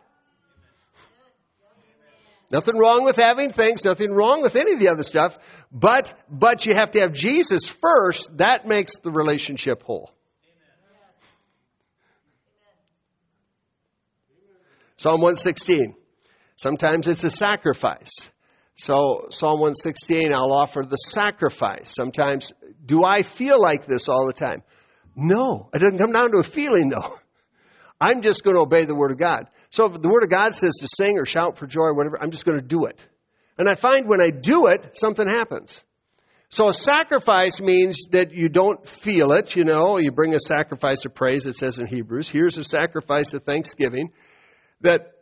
[2.51, 5.39] Nothing wrong with having things, nothing wrong with any of the other stuff,
[5.73, 8.37] but but you have to have Jesus first.
[8.37, 10.13] That makes the relationship whole.
[14.97, 15.95] Psalm 116.
[16.57, 18.31] Sometimes it's a sacrifice.
[18.77, 21.93] So, Psalm 116, I'll offer the sacrifice.
[21.95, 22.53] Sometimes,
[22.85, 24.63] do I feel like this all the time?
[25.15, 25.69] No.
[25.75, 27.19] It doesn't come down to a feeling, though.
[28.01, 29.49] I'm just going to obey the Word of God.
[29.71, 32.19] So, if the Word of God says to sing or shout for joy or whatever,
[32.21, 33.07] I'm just going to do it.
[33.59, 35.85] And I find when I do it, something happens.
[36.49, 39.99] So, a sacrifice means that you don't feel it, you know.
[39.99, 42.29] You bring a sacrifice of praise, it says in Hebrews.
[42.29, 44.13] Here's a sacrifice of thanksgiving
[44.81, 45.13] that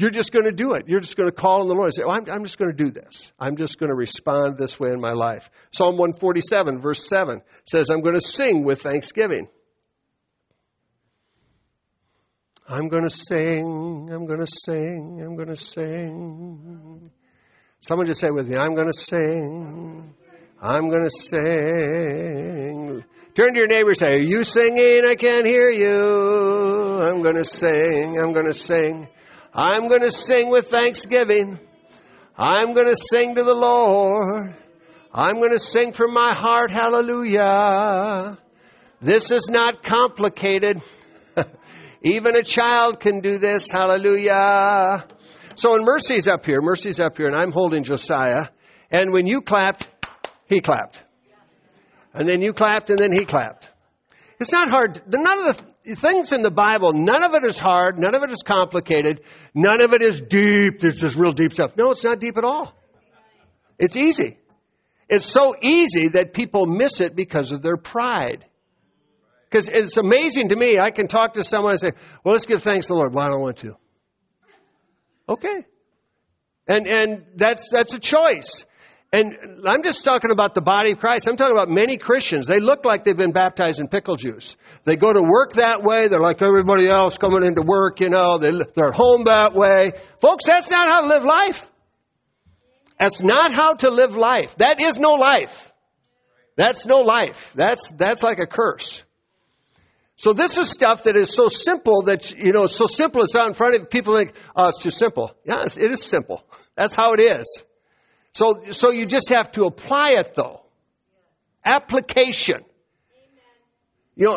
[0.00, 0.84] you're just going to do it.
[0.86, 2.74] You're just going to call on the Lord and say, oh, I'm, I'm just going
[2.74, 3.32] to do this.
[3.38, 5.50] I'm just going to respond this way in my life.
[5.72, 9.48] Psalm 147, verse 7 says, I'm going to sing with thanksgiving.
[12.68, 17.10] I'm going to sing, I'm going to sing, I'm going to sing.
[17.80, 20.14] Someone just say with me, I'm going to sing.
[20.60, 23.04] I'm going to sing.
[23.34, 25.04] Turn to your neighbor and say, Are you singing?
[25.06, 27.00] I can't hear you.
[27.00, 28.18] I'm going to sing.
[28.18, 29.08] I'm going to sing.
[29.58, 31.58] I'm going to sing with thanksgiving.
[32.36, 34.54] I'm going to sing to the Lord.
[35.12, 36.70] I'm going to sing from my heart.
[36.70, 38.38] Hallelujah.
[39.02, 40.80] This is not complicated.
[42.02, 43.68] Even a child can do this.
[43.68, 45.04] Hallelujah.
[45.56, 48.50] So when Mercy's up here, Mercy's up here, and I'm holding Josiah.
[48.92, 49.88] And when you clapped,
[50.46, 51.02] he clapped.
[52.14, 53.68] And then you clapped, and then he clapped.
[54.38, 55.02] It's not hard.
[55.08, 55.64] None of the
[55.94, 57.98] things in the Bible, none of it is hard.
[57.98, 59.22] None of it is complicated.
[59.54, 60.80] None of it is deep.
[60.80, 61.76] There's just real deep stuff.
[61.76, 62.74] No, it's not deep at all.
[63.78, 64.38] It's easy.
[65.08, 68.44] It's so easy that people miss it because of their pride.
[69.48, 70.78] Because it's amazing to me.
[70.78, 71.90] I can talk to someone and say,
[72.22, 73.14] well, let's give thanks to the Lord.
[73.14, 73.76] Well, I don't want to.
[75.28, 75.64] Okay.
[76.66, 78.66] And, and that's, that's a choice.
[79.10, 81.28] And I'm just talking about the body of Christ.
[81.28, 82.46] I'm talking about many Christians.
[82.46, 84.56] They look like they've been baptized in pickle juice.
[84.84, 86.08] They go to work that way.
[86.08, 88.36] They're like everybody else coming into work, you know.
[88.36, 89.92] They, they're home that way.
[90.20, 91.70] Folks, that's not how to live life.
[93.00, 94.54] That's not how to live life.
[94.56, 95.72] That is no life.
[96.56, 97.54] That's no life.
[97.56, 99.04] That's, that's like a curse.
[100.16, 103.46] So this is stuff that is so simple that, you know, so simple it's out
[103.46, 105.32] in front of people think, oh, it's too simple.
[105.44, 106.44] Yes, it is simple.
[106.76, 107.62] That's how it is.
[108.32, 110.62] So, so you just have to apply it though.
[111.64, 112.64] Application.
[114.14, 114.36] You know,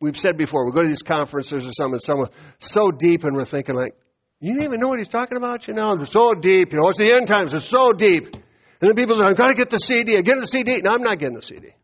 [0.00, 3.44] we've said before, we go to these conferences or something, someone so deep and we're
[3.44, 3.94] thinking like,
[4.40, 5.66] you didn't even know what he's talking about?
[5.66, 6.72] You know, they're so deep.
[6.72, 7.54] You know, it's the end times.
[7.54, 8.34] It's so deep.
[8.80, 10.16] And then people say, I've got to get the CD.
[10.16, 10.80] I get the CD.
[10.80, 11.74] No, I'm not getting the CD.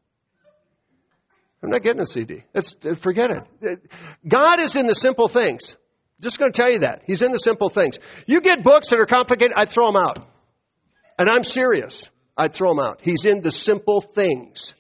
[1.62, 2.44] I'm not getting a CD.
[2.54, 3.80] It's, forget it.
[4.26, 5.76] God is in the simple things.
[6.20, 7.02] Just going to tell you that.
[7.06, 7.98] He's in the simple things.
[8.26, 10.28] You get books that are complicated, I'd throw them out.
[11.18, 12.10] And I'm serious.
[12.36, 13.00] I'd throw him out.
[13.02, 14.74] He's in the simple things.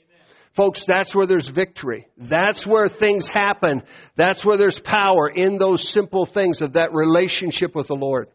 [0.52, 2.06] Folks, that's where there's victory.
[2.16, 3.82] That's where things happen.
[4.14, 8.28] That's where there's power in those simple things of that relationship with the Lord.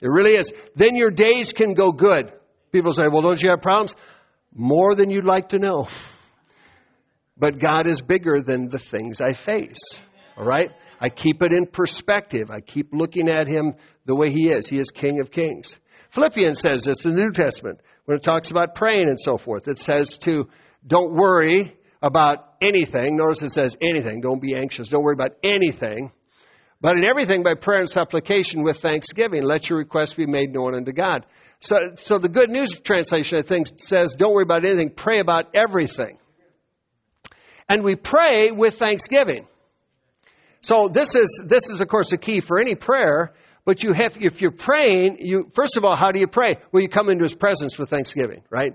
[0.00, 0.52] It really is.
[0.74, 2.32] Then your days can go good.
[2.72, 3.94] People say, well, don't you have problems?
[4.54, 5.88] More than you'd like to know.
[7.36, 10.00] But God is bigger than the things I face.
[10.38, 10.72] All right?
[10.98, 12.50] I keep it in perspective.
[12.50, 13.74] I keep looking at Him
[14.06, 14.68] the way He is.
[14.68, 15.78] He is King of Kings.
[16.16, 19.68] Philippians says this in the New Testament when it talks about praying and so forth.
[19.68, 20.48] It says to
[20.86, 23.16] don't worry about anything.
[23.16, 24.22] Notice it says anything.
[24.22, 24.88] Don't be anxious.
[24.88, 26.10] Don't worry about anything.
[26.80, 30.74] But in everything, by prayer and supplication with thanksgiving, let your requests be made known
[30.74, 31.26] unto God.
[31.60, 35.54] So, so the Good News translation, I think, says, don't worry about anything, pray about
[35.54, 36.16] everything.
[37.68, 39.46] And we pray with thanksgiving.
[40.62, 43.34] So this is, this is of course a key for any prayer,
[43.66, 46.54] but you have, if you're praying, you, first of all, how do you pray?
[46.70, 48.74] Well, you come into His presence with thanksgiving, right?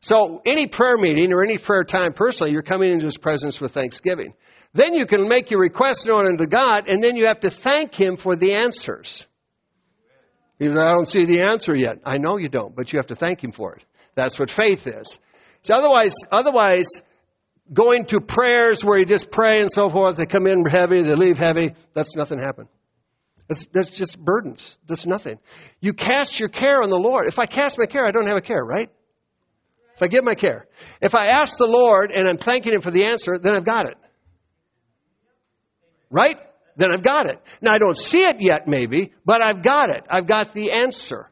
[0.00, 3.72] So any prayer meeting or any prayer time personally, you're coming into His presence with
[3.72, 4.34] thanksgiving.
[4.72, 7.94] Then you can make your request known unto God, and then you have to thank
[7.94, 9.24] Him for the answers.
[10.58, 12.00] Even though I don't see the answer yet.
[12.04, 13.84] I know you don't, but you have to thank Him for it.
[14.16, 15.18] That's what faith is.
[15.62, 16.88] So otherwise, otherwise,
[17.72, 21.14] going to prayers where you just pray and so forth, they come in heavy, they
[21.14, 22.68] leave heavy, that's nothing happen.
[23.48, 24.78] That's, that's just burdens.
[24.86, 25.38] That's nothing.
[25.80, 27.26] You cast your care on the Lord.
[27.26, 28.90] If I cast my care, I don't have a care, right?
[29.94, 30.66] If I give my care.
[31.00, 33.88] If I ask the Lord and I'm thanking Him for the answer, then I've got
[33.88, 33.96] it.
[36.10, 36.40] Right?
[36.76, 37.40] Then I've got it.
[37.60, 40.04] Now I don't see it yet, maybe, but I've got it.
[40.10, 41.30] I've got the answer.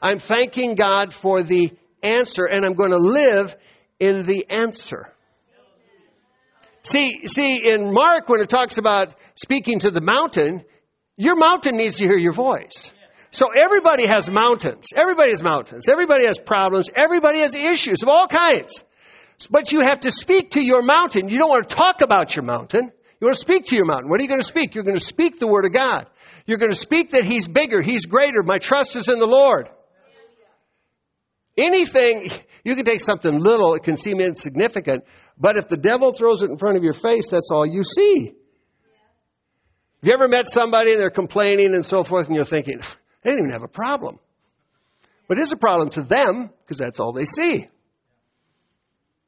[0.00, 3.56] I'm thanking God for the answer and I'm going to live
[3.98, 5.12] in the answer.
[6.82, 10.64] See, see, in Mark, when it talks about speaking to the mountain,
[11.18, 12.92] your mountain needs to hear your voice.
[13.32, 14.92] So everybody has mountains.
[14.96, 15.88] Everybody has mountains.
[15.90, 16.88] Everybody has problems.
[16.94, 18.84] Everybody has issues of all kinds.
[19.50, 21.28] But you have to speak to your mountain.
[21.28, 22.92] You don't want to talk about your mountain.
[23.20, 24.08] You want to speak to your mountain.
[24.08, 24.76] What are you going to speak?
[24.76, 26.06] You're going to speak the Word of God.
[26.46, 28.42] You're going to speak that He's bigger, He's greater.
[28.44, 29.68] My trust is in the Lord.
[31.58, 32.30] Anything,
[32.62, 35.02] you can take something little, it can seem insignificant,
[35.36, 38.34] but if the devil throws it in front of your face, that's all you see.
[40.00, 42.80] Have you ever met somebody and they're complaining and so forth, and you're thinking,
[43.22, 44.20] they don't even have a problem.
[45.26, 47.66] But it is a problem to them because that's all they see.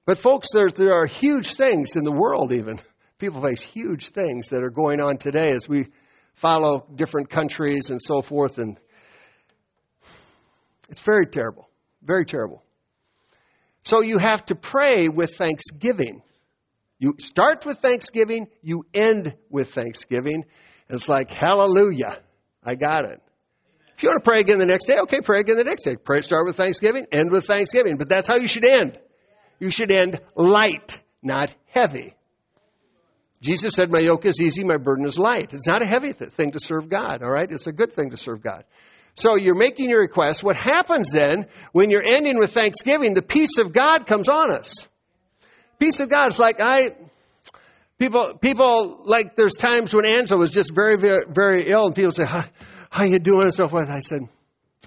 [0.07, 2.81] But, folks, there are huge things in the world, even.
[3.19, 5.89] People face huge things that are going on today as we
[6.35, 8.59] follow different countries and so forth.
[8.59, 8.79] And
[10.89, 11.69] it's very terrible.
[12.03, 12.63] Very terrible.
[13.83, 16.23] So you have to pray with thanksgiving.
[17.01, 20.45] You start with thanksgiving, you end with thanksgiving.
[20.89, 22.21] And it's like, hallelujah,
[22.63, 23.21] I got it.
[23.97, 25.97] If you want to pray again the next day, okay, pray again the next day.
[25.97, 27.97] Pray, start with Thanksgiving, end with Thanksgiving.
[27.99, 28.99] But that's how you should end.
[29.59, 32.15] You should end light, not heavy.
[33.43, 35.53] Jesus said, My yoke is easy, my burden is light.
[35.53, 37.51] It's not a heavy th- thing to serve God, all right?
[37.51, 38.65] It's a good thing to serve God.
[39.15, 40.43] So you're making your request.
[40.43, 43.15] What happens then when you're ending with thanksgiving?
[43.15, 44.87] The peace of God comes on us.
[45.81, 46.91] Peace of God is like I
[47.99, 52.11] people people like there's times when Angela was just very very very ill and people
[52.11, 53.89] say how, you doing and so forth.
[53.89, 54.23] I said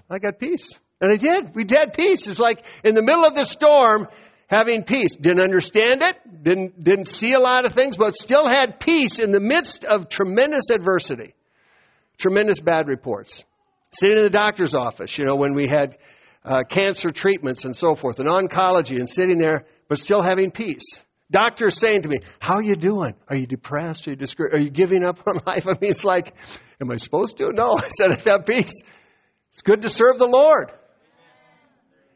[0.08, 1.54] I got peace and I did.
[1.54, 2.28] We did peace.
[2.28, 4.08] It's like in the middle of the storm
[4.46, 5.16] having peace.
[5.16, 9.32] Didn't understand it, didn't, didn't see a lot of things, but still had peace in
[9.32, 11.34] the midst of tremendous adversity,
[12.18, 13.44] tremendous bad reports.
[13.90, 15.96] Sitting in the doctor's office, you know, when we had
[16.44, 21.02] uh, cancer treatments and so forth, and oncology, and sitting there, but still having peace.
[21.30, 23.14] Doctors saying to me, How are you doing?
[23.28, 24.06] Are you depressed?
[24.06, 24.26] Are you?
[24.52, 25.66] Are you giving up on life?
[25.66, 26.34] I mean, it's like,
[26.80, 27.50] Am I supposed to?
[27.52, 27.74] No.
[27.78, 28.82] I said, I have peace.
[29.50, 30.72] It's good to serve the Lord.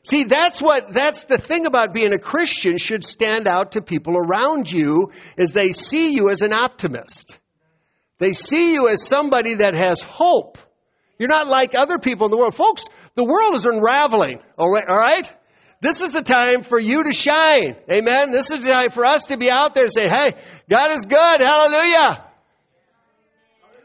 [0.05, 4.17] See, that's what, that's the thing about being a Christian should stand out to people
[4.17, 7.39] around you is they see you as an optimist.
[8.19, 10.59] They see you as somebody that has hope.
[11.19, 12.55] You're not like other people in the world.
[12.55, 12.85] Folks,
[13.19, 14.39] the world is unraveling.
[14.57, 14.85] All right?
[14.89, 15.29] All right?
[15.81, 17.75] This is the time for you to shine.
[17.93, 18.31] Amen.
[18.31, 20.35] This is the time for us to be out there and say, hey,
[20.71, 21.41] God is good.
[21.41, 22.25] Hallelujah.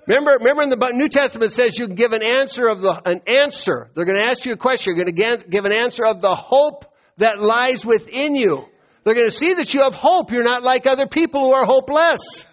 [0.05, 3.21] Remember, remember in the New Testament says you can give an answer of the, an
[3.25, 3.89] answer.
[3.95, 4.95] They're going to ask you a question.
[4.95, 6.85] You're going to give an answer of the hope
[7.17, 8.65] that lies within you.
[9.03, 10.31] They're going to see that you have hope.
[10.31, 12.45] You're not like other people who are hopeless.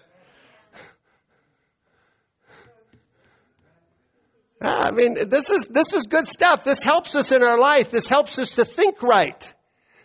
[4.63, 6.63] Ah, I mean, this is, this is good stuff.
[6.63, 7.89] This helps us in our life.
[7.89, 9.53] This helps us to think right.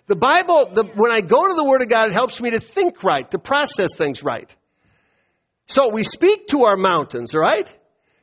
[0.06, 2.60] The Bible, the, when I go to the Word of God, it helps me to
[2.60, 4.54] think right, to process things right.
[5.66, 7.68] So we speak to our mountains, right?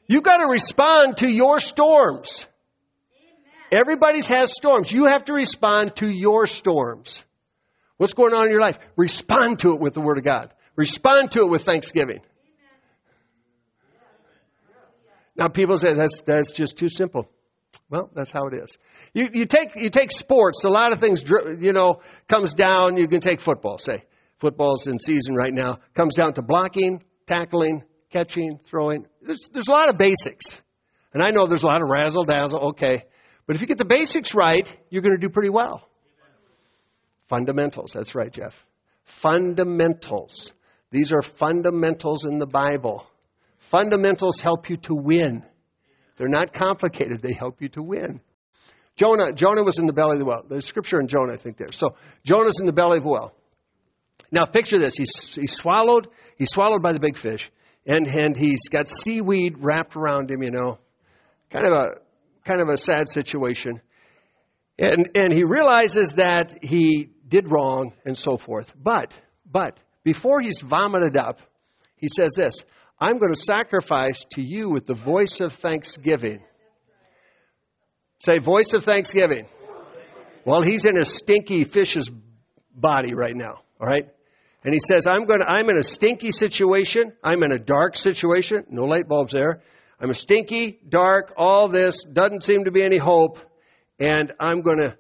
[0.08, 2.48] You've got to respond to your storms.
[3.20, 3.82] Amen.
[3.82, 4.92] Everybody's has storms.
[4.92, 7.24] You have to respond to your storms.
[7.98, 8.80] What's going on in your life?
[8.96, 10.54] Respond to it with the Word of God.
[10.76, 12.22] Respond to it with thanksgiving.
[15.36, 17.30] Now people say that's that's just too simple.
[17.90, 18.78] Well, that's how it is.
[19.14, 20.64] You you take you take sports.
[20.64, 22.98] A lot of things you know comes down.
[22.98, 23.78] You can take football.
[23.78, 24.04] Say
[24.44, 25.80] football's in season right now.
[25.94, 29.06] Comes down to blocking, tackling, catching, throwing.
[29.22, 30.62] There's, there's a lot of basics.
[31.14, 33.06] And I know there's a lot of razzle dazzle, okay.
[33.46, 35.88] But if you get the basics right, you're going to do pretty well.
[37.28, 38.66] Fundamentals, that's right, Jeff.
[39.06, 40.52] Fundamentals.
[40.92, 43.08] These are fundamentals in the Bible.
[43.74, 45.44] Fundamentals help you to win.
[46.18, 48.22] They're not complicated, they help you to win.
[48.96, 50.46] Jonah, Jonah was in the belly of the well.
[50.48, 51.72] There's scripture in Jonah, I think, there.
[51.72, 53.34] So Jonah's in the belly of the well.
[54.32, 54.94] Now picture this.
[54.96, 56.08] He's, he's swallowed,
[56.38, 57.40] he's swallowed by the big fish,
[57.88, 60.78] and, and he's got seaweed wrapped around him, you know.
[61.50, 61.88] Kind of a
[62.46, 63.82] kind of a sad situation.
[64.78, 68.72] And and he realizes that he did wrong and so forth.
[68.76, 69.20] But
[69.52, 71.40] but before he's vomited up,
[71.96, 72.64] he says this,
[73.04, 76.40] I'm going to sacrifice to you with the voice of thanksgiving.
[78.20, 79.46] Say voice of thanksgiving.
[80.46, 82.10] Well, he's in a stinky fish's
[82.74, 84.08] body right now, all right?
[84.64, 87.12] And he says, I'm going to, I'm in a stinky situation.
[87.22, 88.64] I'm in a dark situation.
[88.70, 89.62] No light bulbs there.
[90.00, 93.38] I'm a stinky, dark, all this, doesn't seem to be any hope.
[94.00, 94.96] And I'm going to,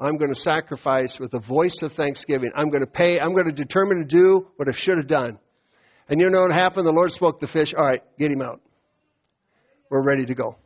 [0.00, 2.50] I'm going to sacrifice with a voice of thanksgiving.
[2.56, 5.38] I'm going to pay, I'm going to determine to do what I should have done.
[6.08, 6.86] And you know what happened?
[6.86, 7.74] The Lord spoke to the fish.
[7.74, 8.60] All right, get him out.
[9.90, 10.56] We're ready to go.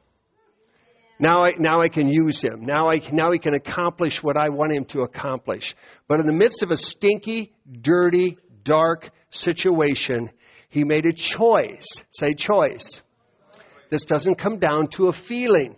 [1.19, 2.63] Now I, now I can use him.
[2.63, 5.75] Now, I, now he can accomplish what I want him to accomplish.
[6.09, 10.31] But in the midst of a stinky, dirty, dark situation,
[10.71, 11.87] he made a choice.
[12.11, 13.03] Say choice.
[13.91, 15.77] This doesn't come down to a feeling.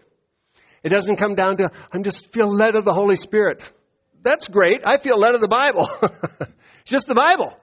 [0.85, 3.63] It doesn't come down to, I'm just feel led of the Holy Spirit.
[4.23, 4.83] That's great.
[4.87, 5.91] I feel led of the Bible.
[6.83, 7.57] it's just the Bible.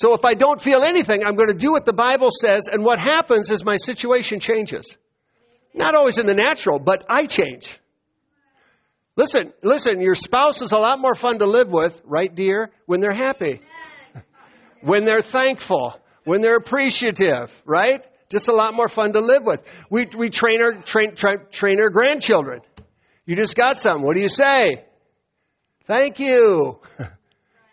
[0.00, 2.82] So if I don't feel anything, I'm going to do what the Bible says, and
[2.82, 4.96] what happens is my situation changes.
[5.74, 7.78] Not always in the natural, but I change.
[9.14, 13.00] Listen, listen, your spouse is a lot more fun to live with, right, dear, when
[13.00, 13.60] they're happy,
[14.80, 15.92] when they're thankful,
[16.24, 18.02] when they're appreciative, right?
[18.30, 19.62] Just a lot more fun to live with.
[19.90, 22.62] We, we train our, train, train, train our grandchildren.
[23.26, 24.00] You just got some.
[24.00, 24.82] What do you say?
[25.84, 26.80] Thank you.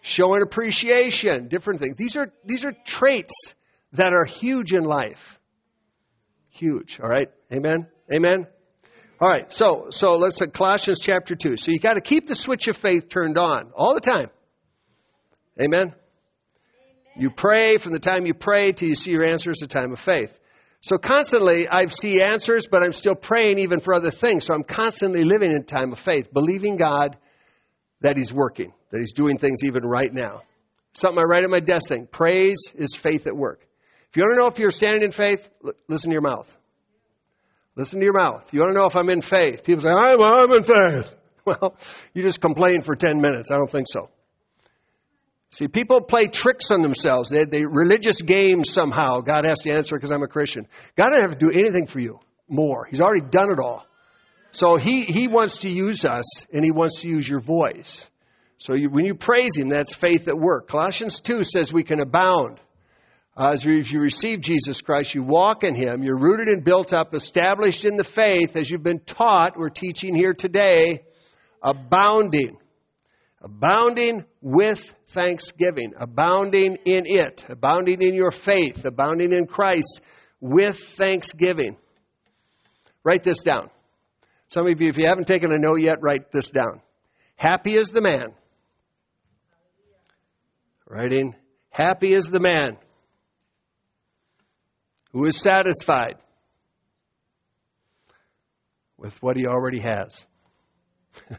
[0.07, 1.97] Showing appreciation, different things.
[1.97, 3.53] These are, these are traits
[3.91, 5.37] that are huge in life.
[6.49, 7.01] Huge.
[7.03, 7.29] All right.
[7.51, 7.87] Amen.
[8.09, 8.47] Amen.
[9.19, 9.51] All right.
[9.51, 11.57] So so let's look at Colossians chapter two.
[11.57, 14.29] So you got to keep the switch of faith turned on all the time.
[15.61, 15.81] Amen.
[15.81, 15.93] Amen.
[17.17, 19.91] You pray from the time you pray till you see your answer is the time
[19.91, 20.39] of faith.
[20.79, 24.45] So constantly I see answers, but I'm still praying even for other things.
[24.45, 27.17] So I'm constantly living in time of faith, believing God
[28.01, 30.41] that He's working, that He's doing things even right now.
[30.93, 32.07] Something I write on my desk thing.
[32.07, 33.65] Praise is faith at work.
[34.09, 35.49] If you want to know if you're standing in faith,
[35.87, 36.55] listen to your mouth.
[37.75, 38.51] Listen to your mouth.
[38.51, 39.63] You want to know if I'm in faith?
[39.63, 41.13] People say, I'm, I'm in faith.
[41.47, 41.77] Well,
[42.13, 43.51] you just complain for 10 minutes.
[43.51, 44.09] I don't think so.
[45.49, 47.29] See, people play tricks on themselves.
[47.29, 49.21] They, they religious games somehow.
[49.21, 50.67] God has to answer because I'm a Christian.
[50.97, 52.19] God doesn't have to do anything for you
[52.49, 52.85] more.
[52.89, 53.85] He's already done it all.
[54.57, 58.07] So he, he wants to use us and he wants to use your voice.
[58.57, 60.67] So you, when you praise him, that's faith at work.
[60.67, 62.59] Colossians 2 says we can abound.
[63.37, 66.91] Uh, as you, you receive Jesus Christ, you walk in him, you're rooted and built
[66.91, 69.59] up, established in the faith as you've been taught.
[69.59, 71.03] We're teaching here today,
[71.61, 72.57] abounding.
[73.43, 80.01] Abounding with thanksgiving, abounding in it, abounding in your faith, abounding in Christ
[80.41, 81.77] with thanksgiving.
[83.03, 83.69] Write this down.
[84.47, 86.81] Some of you, if you haven't taken a note yet, write this down.
[87.35, 88.33] Happy is the man.
[90.87, 91.35] Writing,
[91.69, 92.77] happy is the man
[95.11, 96.15] who is satisfied
[98.97, 100.25] with what he already has.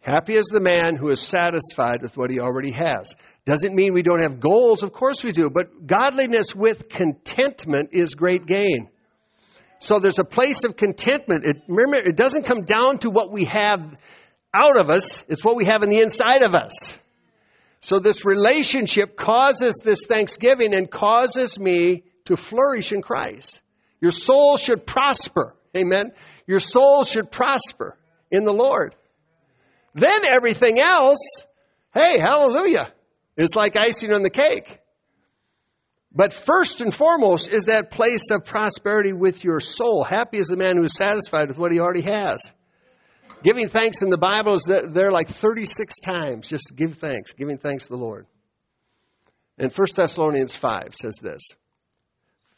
[0.00, 3.14] Happy is the man who is satisfied with what he already has.
[3.46, 8.14] Doesn't mean we don't have goals, of course we do, but godliness with contentment is
[8.14, 8.90] great gain.
[9.84, 11.44] So there's a place of contentment.
[11.44, 13.82] It, remember, it doesn't come down to what we have
[14.56, 16.96] out of us, it's what we have in the inside of us.
[17.80, 23.60] So this relationship causes this thanksgiving and causes me to flourish in Christ.
[24.00, 25.54] Your soul should prosper.
[25.76, 26.12] Amen.
[26.46, 27.98] Your soul should prosper
[28.30, 28.94] in the Lord.
[29.94, 31.44] Then everything else,
[31.92, 32.90] hey, hallelujah,
[33.36, 34.78] is like icing on the cake.
[36.14, 40.04] But first and foremost is that place of prosperity with your soul.
[40.04, 42.52] Happy is the man who is satisfied with what he already has.
[43.42, 46.48] Giving thanks in the Bible is there like 36 times.
[46.48, 48.26] Just give thanks, giving thanks to the Lord.
[49.58, 51.42] And 1 Thessalonians 5 says this.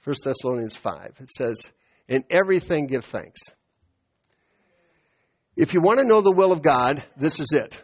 [0.04, 1.16] 1 Thessalonians 5.
[1.20, 1.70] It says,
[2.08, 3.40] In everything give thanks
[5.56, 7.82] if you want to know the will of God, this is it.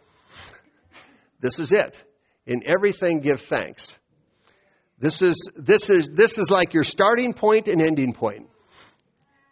[1.40, 2.04] This is it.
[2.46, 3.98] In everything, give thanks.
[5.02, 8.48] This is, this is, this is like your starting point and ending point.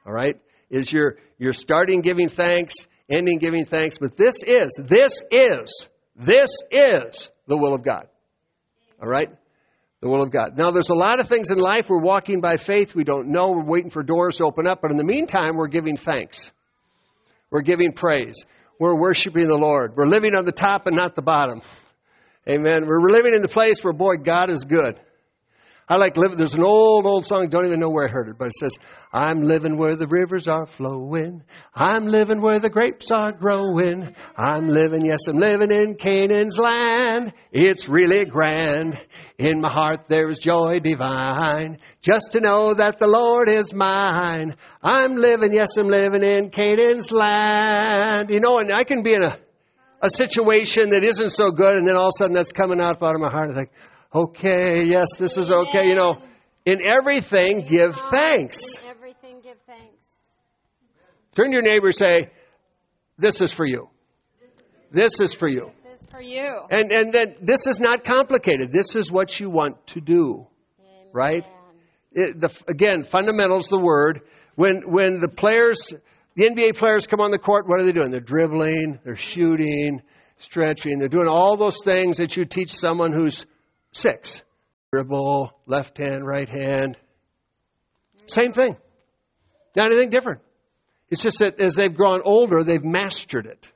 [0.06, 0.36] All right?
[0.70, 2.74] Is your, your starting giving thanks,
[3.10, 3.98] ending giving thanks.
[3.98, 8.06] But this is, this is, this is the will of God.
[9.02, 9.28] All right?
[10.00, 10.56] The will of God.
[10.56, 11.90] Now, there's a lot of things in life.
[11.90, 12.94] We're walking by faith.
[12.94, 13.50] We don't know.
[13.50, 14.78] We're waiting for doors to open up.
[14.80, 16.52] But in the meantime, we're giving thanks.
[17.50, 18.44] We're giving praise.
[18.78, 19.96] We're worshiping the Lord.
[19.96, 21.60] We're living on the top and not the bottom.
[22.48, 22.86] Amen.
[22.86, 25.00] We're living in the place where, boy, God is good.
[25.90, 26.38] I like living.
[26.38, 27.48] There's an old, old song.
[27.48, 28.78] Don't even know where I heard it, but it says,
[29.12, 31.42] "I'm living where the rivers are flowing.
[31.74, 34.14] I'm living where the grapes are growing.
[34.36, 37.32] I'm living, yes, I'm living in Canaan's land.
[37.50, 39.00] It's really grand.
[39.36, 44.54] In my heart there is joy divine, just to know that the Lord is mine.
[44.84, 48.30] I'm living, yes, I'm living in Canaan's land.
[48.30, 49.36] You know, and I can be in a
[50.02, 53.02] a situation that isn't so good, and then all of a sudden that's coming out
[53.02, 53.50] out of my heart.
[53.50, 53.70] I think,
[54.14, 55.86] okay, yes, this is okay.
[55.86, 56.18] You know,
[56.66, 58.78] in everything, give thanks.
[58.78, 60.06] In everything, give thanks.
[61.34, 62.30] Turn to your neighbor and say,
[63.18, 63.88] This is for you.
[64.90, 65.70] This is for you.
[65.84, 66.60] This is for you.
[66.70, 68.72] And, and then this is not complicated.
[68.72, 70.46] This is what you want to do.
[70.80, 71.06] Amen.
[71.12, 71.48] Right?
[72.12, 74.22] It, the, again, fundamentals, the word.
[74.56, 75.92] When, when the players,
[76.34, 78.10] the NBA players come on the court, what are they doing?
[78.10, 80.02] They're dribbling, they're shooting,
[80.38, 83.46] stretching, they're doing all those things that you teach someone who's
[83.92, 84.42] six.
[84.92, 86.98] Dribble, left hand, right hand.
[88.26, 88.76] Same thing.
[89.76, 90.40] Not anything different.
[91.10, 93.70] It's just that as they've grown older, they've mastered it.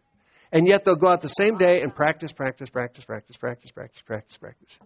[0.52, 4.02] And yet they'll go out the same day and practice, practice, practice, practice, practice, practice,
[4.02, 4.78] practice, practice.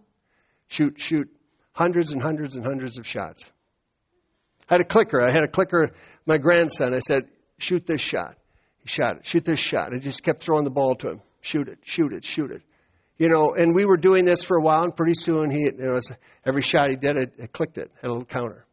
[0.67, 1.29] Shoot, shoot
[1.71, 3.51] hundreds and hundreds and hundreds of shots.
[4.67, 5.21] I had a clicker.
[5.21, 5.91] I had a clicker,
[6.25, 6.93] my grandson.
[6.93, 7.23] I said,
[7.57, 8.35] shoot this shot.
[8.79, 9.25] He shot it.
[9.25, 9.93] Shoot this shot.
[9.93, 11.21] I just kept throwing the ball to him.
[11.41, 12.61] Shoot it, shoot it, shoot it.
[13.19, 15.77] You know, and we were doing this for a while, and pretty soon he, it
[15.77, 16.09] was,
[16.45, 18.65] every shot he did, it, it clicked it, had a little counter.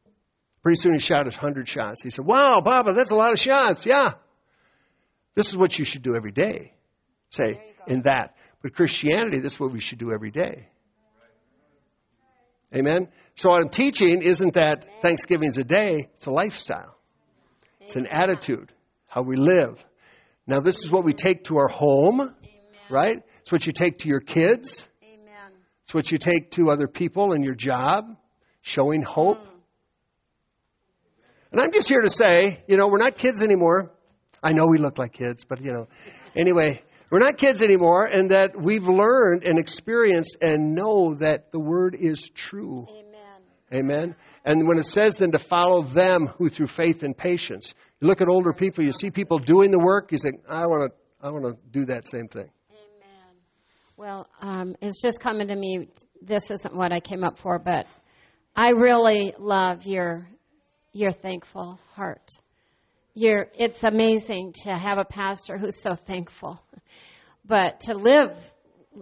[0.62, 2.02] Pretty soon he shot his 100 shots.
[2.02, 3.84] He said, Wow, Baba, that's a lot of shots.
[3.84, 4.14] Yeah.
[5.34, 6.72] This is what you should do every day.
[7.30, 8.36] Say, in that.
[8.62, 10.68] But Christianity, this is what we should do every day.
[12.74, 13.08] Amen?
[13.34, 16.96] So what I'm teaching isn't that Thanksgiving's a day, it's a lifestyle.
[17.80, 18.72] It's an attitude,
[19.06, 19.84] how we live.
[20.46, 22.34] Now, this is what we take to our home.
[22.90, 23.22] Right?
[23.42, 24.86] It's what you take to your kids.
[25.02, 25.52] Amen.
[25.84, 28.16] It's what you take to other people in your job.
[28.62, 29.38] showing hope.
[29.38, 29.56] Hmm.
[31.52, 33.92] And I'm just here to say, you know, we're not kids anymore.
[34.42, 35.86] I know we look like kids, but you know,
[36.36, 41.60] anyway, we're not kids anymore, and that we've learned and experienced and know that the
[41.60, 42.86] word is true.
[42.90, 43.40] Amen.
[43.72, 44.16] Amen.
[44.44, 48.20] And when it says then to follow them who through faith and patience, you look
[48.20, 51.30] at older people, you see people doing the work, you think, I want to, I
[51.30, 52.50] want to do that same thing.
[53.98, 55.88] Well, um, it's just coming to me.
[56.20, 57.86] This isn't what I came up for, but
[58.54, 60.28] I really love your
[60.92, 62.28] your thankful heart.
[63.14, 66.60] You're, it's amazing to have a pastor who's so thankful,
[67.46, 68.36] but to live,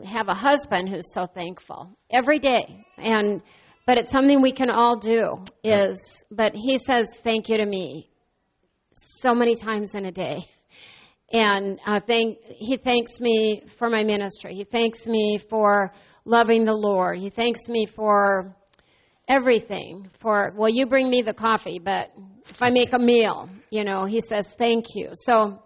[0.05, 3.43] have a husband who's so thankful every day, and
[3.87, 5.45] but it's something we can all do.
[5.65, 8.11] Is but he says thank you to me
[8.93, 10.47] so many times in a day
[11.33, 14.55] and uh, thank he thanks me for my ministry.
[14.55, 15.93] He thanks me for
[16.25, 17.19] loving the Lord.
[17.19, 18.55] He thanks me for
[19.29, 20.11] everything.
[20.21, 22.13] For well, you bring me the coffee, but
[22.49, 25.11] if I make a meal, you know, he says thank you.
[25.15, 25.63] So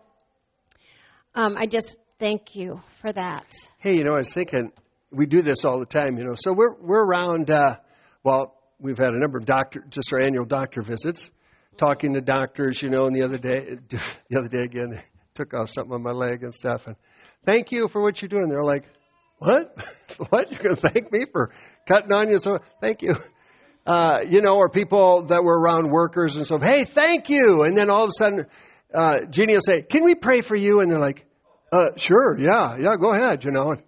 [1.34, 3.46] um, I just thank you for that.
[3.78, 4.72] Hey, you know, I was thinking
[5.10, 6.34] we do this all the time, you know.
[6.34, 7.50] So we're we're around.
[7.50, 7.76] Uh,
[8.24, 11.30] well, we've had a number of doctor, just our annual doctor visits,
[11.76, 13.06] talking to doctors, you know.
[13.06, 13.76] And the other day,
[14.30, 15.02] the other day again,
[15.38, 16.88] took off something on my leg and stuff.
[16.88, 16.96] And
[17.46, 18.48] thank you for what you're doing.
[18.48, 18.84] They're like,
[19.38, 19.74] what?
[20.30, 20.50] what?
[20.50, 21.52] You're going to thank me for
[21.86, 22.38] cutting on you?
[22.38, 23.14] So thank you.
[23.86, 27.62] Uh, you know, or people that were around workers and so, hey, thank you.
[27.62, 28.46] And then all of a sudden,
[28.92, 30.80] uh, Jeannie will say, can we pray for you?
[30.80, 31.24] And they're like,
[31.72, 33.70] uh, sure, yeah, yeah, go ahead, you know.
[33.70, 33.82] And,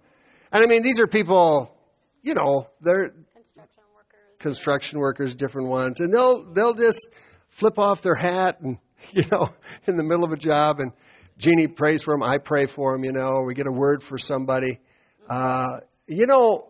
[0.51, 1.75] and I mean, these are people,
[2.23, 4.39] you know, they're Construction workers.
[4.39, 7.07] construction workers, different ones, and they'll they'll just
[7.49, 8.77] flip off their hat and
[9.11, 9.49] you know
[9.87, 10.93] in the middle of a job, and
[11.41, 14.19] Jeannie prays for them, I pray for them, you know, we get a word for
[14.19, 14.79] somebody.
[15.27, 16.67] Uh, you know,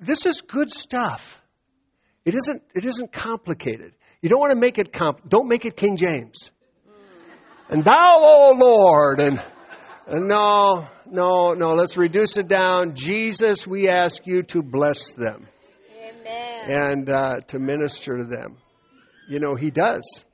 [0.00, 1.42] this is good stuff.
[2.24, 3.92] It isn't it isn't complicated.
[4.22, 5.28] You don't want to make it comp.
[5.28, 6.50] Don't make it King James.
[7.68, 9.42] And thou, O Lord, and
[10.06, 11.68] and no, no, no.
[11.70, 12.94] Let's reduce it down.
[12.94, 15.48] Jesus, we ask you to bless them
[15.98, 16.82] Amen.
[16.82, 18.58] and uh, to minister to them.
[19.28, 20.24] You know, he does.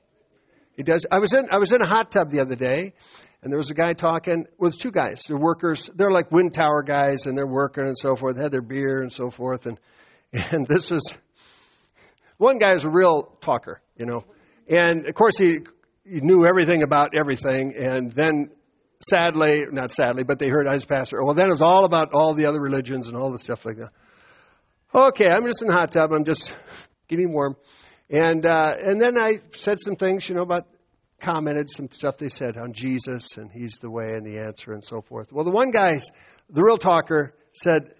[0.75, 1.05] He does.
[1.11, 2.93] I was in I was in a hot tub the other day,
[3.47, 4.45] and there was a guy talking.
[4.57, 5.23] Well, two guys.
[5.25, 5.89] They're workers.
[5.95, 8.35] They're like wind tower guys, and they're working and so forth.
[8.35, 9.79] They had their beer and so forth, and
[10.33, 11.17] and this is
[12.37, 14.25] one guy is a real talker, you know,
[14.67, 15.59] and of course he
[16.03, 18.49] he knew everything about everything, and then
[18.99, 21.23] sadly, not sadly, but they heard I was pastor.
[21.23, 23.77] Well, then it was all about all the other religions and all the stuff like
[23.77, 23.91] that.
[24.93, 26.11] Okay, I'm just in the hot tub.
[26.11, 26.53] I'm just
[27.07, 27.55] getting warm.
[28.09, 30.67] And uh, and then I said some things, you know, about
[31.19, 34.83] commented some stuff they said on Jesus and He's the way and the answer and
[34.83, 35.31] so forth.
[35.31, 35.99] Well, the one guy,
[36.49, 37.93] the real talker, said,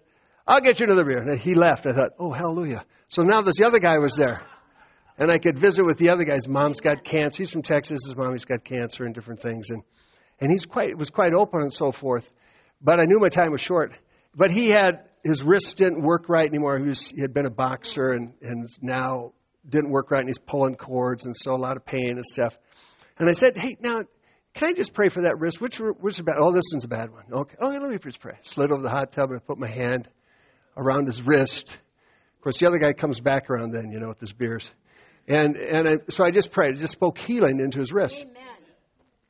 [0.47, 1.85] "I'll get you another beer." And he left.
[1.85, 4.41] I thought, "Oh, hallelujah!" So now this other guy was there,
[5.17, 7.43] and I could visit with the other guy's mom's got cancer.
[7.43, 8.01] He's from Texas.
[8.05, 9.83] His mommy's got cancer and different things, and
[10.39, 12.31] and he's quite was quite open and so forth.
[12.81, 13.93] But I knew my time was short.
[14.35, 16.77] But he had his wrists didn't work right anymore.
[16.79, 19.33] He, was, he had been a boxer and and now
[19.67, 22.57] didn't work right, and he's pulling cords and so a lot of pain and stuff.
[23.19, 24.01] And I said, hey, now
[24.53, 25.61] can I just pray for that wrist?
[25.61, 26.37] Which which is bad?
[26.39, 27.25] Oh, this one's a bad one.
[27.31, 28.37] Okay, okay, let me just pray.
[28.41, 30.09] Slid over the hot tub and I put my hand
[30.75, 31.69] around his wrist.
[31.69, 34.69] Of course, the other guy comes back around then, you know, with his beers.
[35.27, 36.71] And and I, so I just prayed.
[36.71, 38.21] I just spoke healing into his wrist.
[38.21, 38.43] Amen.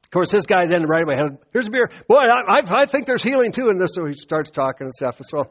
[0.03, 1.89] Of course, this guy then right away had, here's a beer.
[2.07, 3.67] Boy, I, I, I think there's healing too.
[3.67, 5.19] And this, so he starts talking and stuff.
[5.23, 5.49] So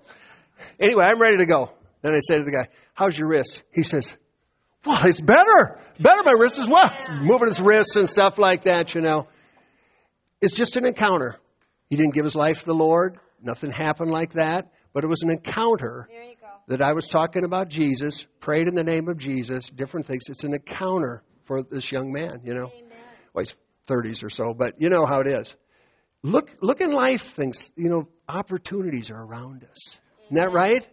[0.81, 1.73] anyway, I'm ready to go.
[2.01, 3.63] Then I say to the guy, how's your wrist?
[3.75, 4.17] He says,
[4.87, 5.79] well, it's better.
[5.99, 6.91] Better my wrist as well.
[7.23, 9.29] Moving his wrists and stuff like that, you know.
[10.41, 11.37] It's just an encounter.
[11.89, 13.19] He didn't give his life to the Lord.
[13.43, 14.73] Nothing happened like that.
[14.93, 16.47] But it was an encounter There you go.
[16.69, 20.25] that I was talking about Jesus, prayed in the name of Jesus, different things.
[20.29, 22.71] It's an encounter for this young man, you know.
[22.75, 22.99] Amen.
[23.35, 23.55] Well, he's
[23.89, 25.57] 30s or so, but you know how it is.
[26.23, 29.99] Look, look in life, things, you know, opportunities are around us.
[30.25, 30.87] Isn't that right?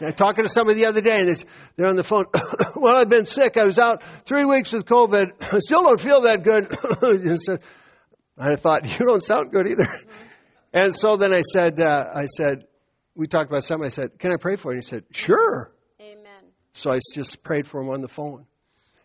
[0.00, 2.24] I'm talking to somebody the other day, and they- they're on the phone.
[2.76, 3.56] well, I've been sick.
[3.58, 5.52] I was out three weeks with COVID.
[5.52, 6.76] I still don't feel that good.
[7.30, 7.58] And so
[8.38, 9.88] I thought, you don't sound good either.
[10.72, 12.64] And so then I said, uh, I said,
[13.14, 13.86] we talked about something.
[13.86, 14.76] I said, can I pray for you?
[14.76, 15.72] And he said, sure.
[16.00, 16.24] Amen.
[16.72, 18.46] So I just prayed for him on the phone.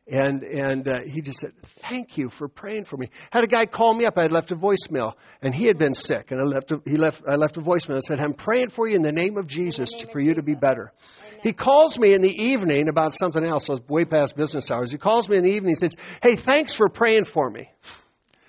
[0.08, 3.66] And and uh, he just said, "Thank you for praying for me." Had a guy
[3.66, 4.20] call me up.
[4.20, 6.96] I had left a voicemail, and he had been sick, and I left a, he
[6.96, 7.96] left I left a voicemail.
[7.96, 10.36] I said, "I'm praying for you in the name of Jesus name for of you
[10.36, 10.94] to be better."
[11.42, 14.92] He calls me in the evening about something else, so way past business hours.
[14.92, 15.72] He calls me in the evening.
[15.72, 17.72] He says, "Hey, thanks for praying for me.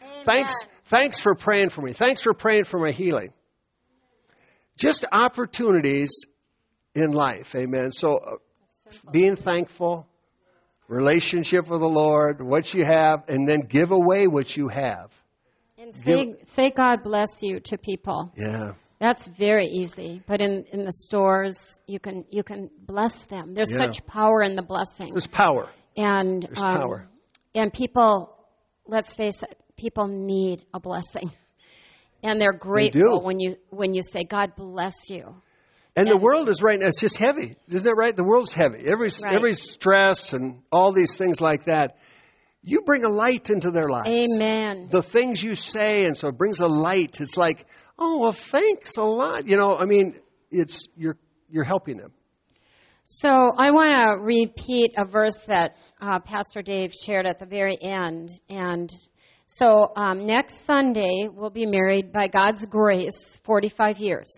[0.02, 0.24] Amen.
[0.26, 0.54] Thanks
[0.84, 1.94] thanks for praying for me.
[1.94, 3.32] Thanks for praying for my healing."
[4.76, 6.26] Just opportunities
[6.94, 7.92] in life, amen.
[7.92, 8.36] So uh,
[9.10, 10.06] being thankful,
[10.88, 15.12] relationship with the Lord, what you have, and then give away what you have.
[15.78, 18.32] And say, say God bless you to people.
[18.36, 18.72] Yeah.
[18.98, 20.22] That's very easy.
[20.26, 23.52] But in, in the stores, you can you can bless them.
[23.54, 23.78] There's Yeah.
[23.78, 25.10] such power in the blessing.
[25.10, 25.68] There's power.
[25.96, 27.08] and There's um, power.
[27.54, 28.36] And people,
[28.86, 31.30] let's face it, people need a blessing,
[32.22, 35.34] and they're grateful when you when you say God bless you.
[35.96, 37.56] And the world is right now, it's just heavy.
[37.68, 38.14] Isn't that right?
[38.14, 38.80] The world's heavy.
[38.86, 39.34] Every, Right.
[39.34, 41.96] every stress and all these things like that.
[42.62, 44.10] You bring a light into their lives.
[44.34, 44.88] Amen.
[44.90, 47.20] The things you say, and so it brings a light.
[47.20, 47.64] It's like,
[47.98, 49.46] oh, well, thanks a lot.
[49.48, 50.16] You know, I mean,
[50.50, 51.16] it's, you're,
[51.48, 52.12] you're helping them.
[53.04, 57.78] So I want to repeat a verse that uh, Pastor Dave shared at the very
[57.80, 58.30] end.
[58.50, 58.90] And
[59.46, 64.28] so um, next Sunday, we'll be married by God's grace, 45 years,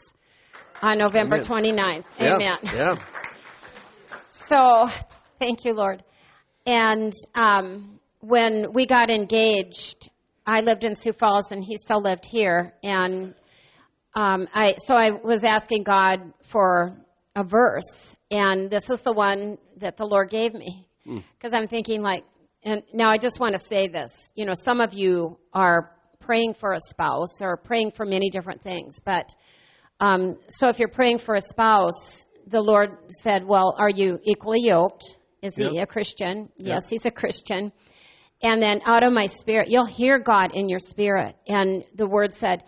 [0.83, 1.75] on November Amen.
[1.75, 2.05] 29th.
[2.19, 2.57] Yeah, Amen.
[2.63, 2.95] Yeah.
[4.31, 4.87] So
[5.39, 6.03] thank you, Lord.
[6.65, 10.09] And um, when we got engaged,
[10.47, 12.73] I lived in Sioux Falls and he still lived here.
[12.83, 13.35] And
[14.15, 16.97] um, I so I was asking God for
[17.37, 22.03] a verse, and this is the one that the Lord gave me because I'm thinking
[22.03, 22.25] like,
[22.63, 24.33] and now I just want to say this.
[24.35, 28.63] You know, some of you are praying for a spouse or praying for many different
[28.63, 29.35] things, but
[30.01, 34.61] um, so if you're praying for a spouse, the Lord said, "Well, are you equally
[34.63, 35.17] yoked?
[35.43, 36.49] Is he a Christian?
[36.57, 37.73] Yes, he's a Christian."
[38.41, 41.35] And then out of my spirit, you'll hear God in your spirit.
[41.49, 42.63] And the word said,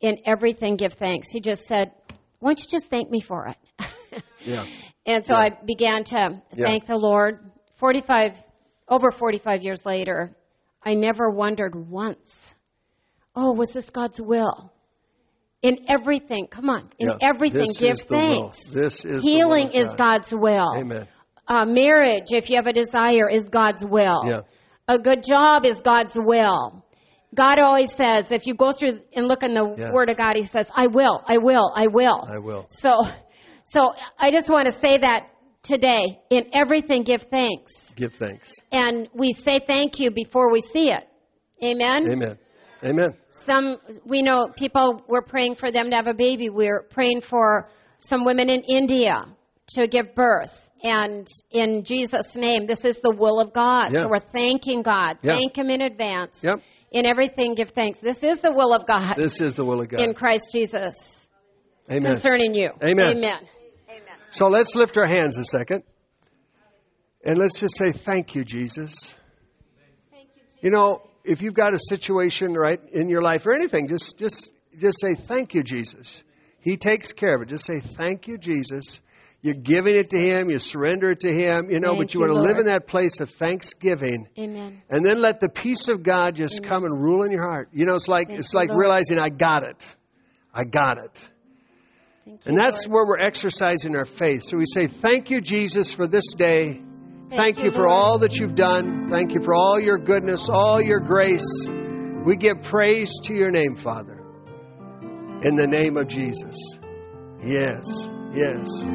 [0.00, 1.28] in everything give thanks.
[1.30, 1.92] He just said,
[2.38, 3.56] why don't you just thank me for it?
[4.44, 4.64] Yeah.
[5.06, 5.40] and so Yeah.
[5.40, 6.66] I began to Yeah.
[6.66, 7.50] thank the Lord.
[7.76, 8.36] 45,
[8.88, 10.36] over 45 years later,
[10.82, 12.54] I never wondered once,
[13.34, 14.72] oh, was this God's will?
[15.62, 17.14] In everything, come on, in Yeah.
[17.22, 18.42] everything, This give is the will.
[18.42, 18.72] thanks.
[18.72, 20.72] This is the Healing will of is God's will.
[20.76, 21.08] Amen.
[21.48, 24.22] Uh, marriage, if you have a desire, is God's will.
[24.26, 24.40] Yeah.
[24.88, 26.84] A good job is God's will.
[27.34, 29.92] God always says, if you go through and look in the Yeah.
[29.92, 32.26] Word of God, He says, I will, I will, I will.
[32.30, 32.64] I will.
[32.68, 33.02] So,
[33.64, 35.32] so I just want to say that
[35.62, 36.20] today.
[36.30, 37.92] In everything, give thanks.
[37.96, 38.52] Give thanks.
[38.70, 41.04] And we say thank you before we see it.
[41.64, 42.10] Amen?
[42.12, 42.38] Amen.
[42.84, 43.08] Amen.
[43.46, 46.50] Some, we know people, we're praying for them to have a baby.
[46.50, 47.68] We're praying for
[47.98, 49.24] some women in India
[49.68, 50.68] to give birth.
[50.82, 53.92] And in Jesus' name, this is the will of God.
[53.92, 54.02] Yeah.
[54.02, 55.18] So we're thanking God.
[55.22, 55.32] Yeah.
[55.32, 56.42] Thank Him in advance.
[56.44, 56.60] Yep.
[56.90, 57.98] In everything, give thanks.
[58.00, 60.00] This is the will of God This is the will of God.
[60.00, 61.26] in Christ Jesus
[61.90, 62.12] Amen.
[62.12, 62.70] concerning you.
[62.82, 63.16] Amen.
[63.16, 63.40] Amen.
[63.88, 64.16] Amen.
[64.30, 65.82] So let's lift our hands a second.
[67.24, 69.14] And let's just say, Thank you, Jesus.
[70.10, 70.62] Thank you, Jesus.
[70.62, 74.52] You know, if you've got a situation right in your life or anything, just just
[74.78, 76.22] just say, Thank you, Jesus.
[76.60, 77.48] He takes care of it.
[77.48, 79.00] Just say, Thank you, Jesus.
[79.42, 82.20] You're giving it to Him, you surrender it to Him, you know, Thank but you
[82.20, 84.28] you, want to live in that place of thanksgiving.
[84.38, 84.82] Amen.
[84.88, 87.68] And then let the peace of God just come and rule in your heart.
[87.72, 88.80] You know, it's like Thank it's like Lord.
[88.80, 89.96] realizing I got it.
[90.52, 91.28] I got it.
[92.24, 92.94] Thank you, And that's Lord.
[92.94, 94.42] where we're exercising our faith.
[94.42, 96.80] So we say, Thank you, Jesus, for this day.
[97.30, 98.00] Thank, you, you, for Lord.
[98.00, 99.08] all that you've done.
[99.10, 101.68] Thank you for all your goodness, all your grace.
[102.24, 104.22] We give praise to your name, Father.
[105.42, 106.56] In the name of Jesus.
[107.42, 108.86] Yes, yes.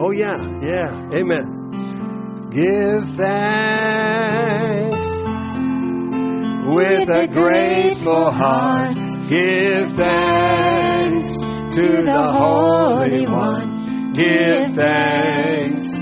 [0.00, 1.10] Oh, yeah, yeah.
[1.14, 2.48] Amen.
[2.52, 5.08] Give thanks
[6.74, 9.06] with a grateful heart.
[9.28, 11.38] Give thanks
[11.76, 14.12] to the Holy One.
[14.14, 16.01] Give thanks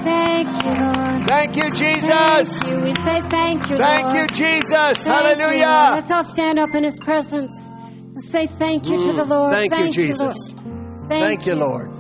[0.02, 1.24] Thank you, Lord.
[1.26, 2.10] Thank you, Jesus.
[2.10, 2.76] Thank you.
[2.84, 4.16] We say thank you, Thank Lord.
[4.16, 4.72] you, Jesus.
[4.72, 5.12] Thank you.
[5.12, 5.94] Hallelujah.
[5.94, 9.52] Let's all stand up in His presence and say thank you to the Lord.
[9.52, 9.70] Mm.
[9.70, 10.04] Thank you.
[10.06, 10.54] Jesus.
[11.08, 11.90] Thank, Thank you, Lord.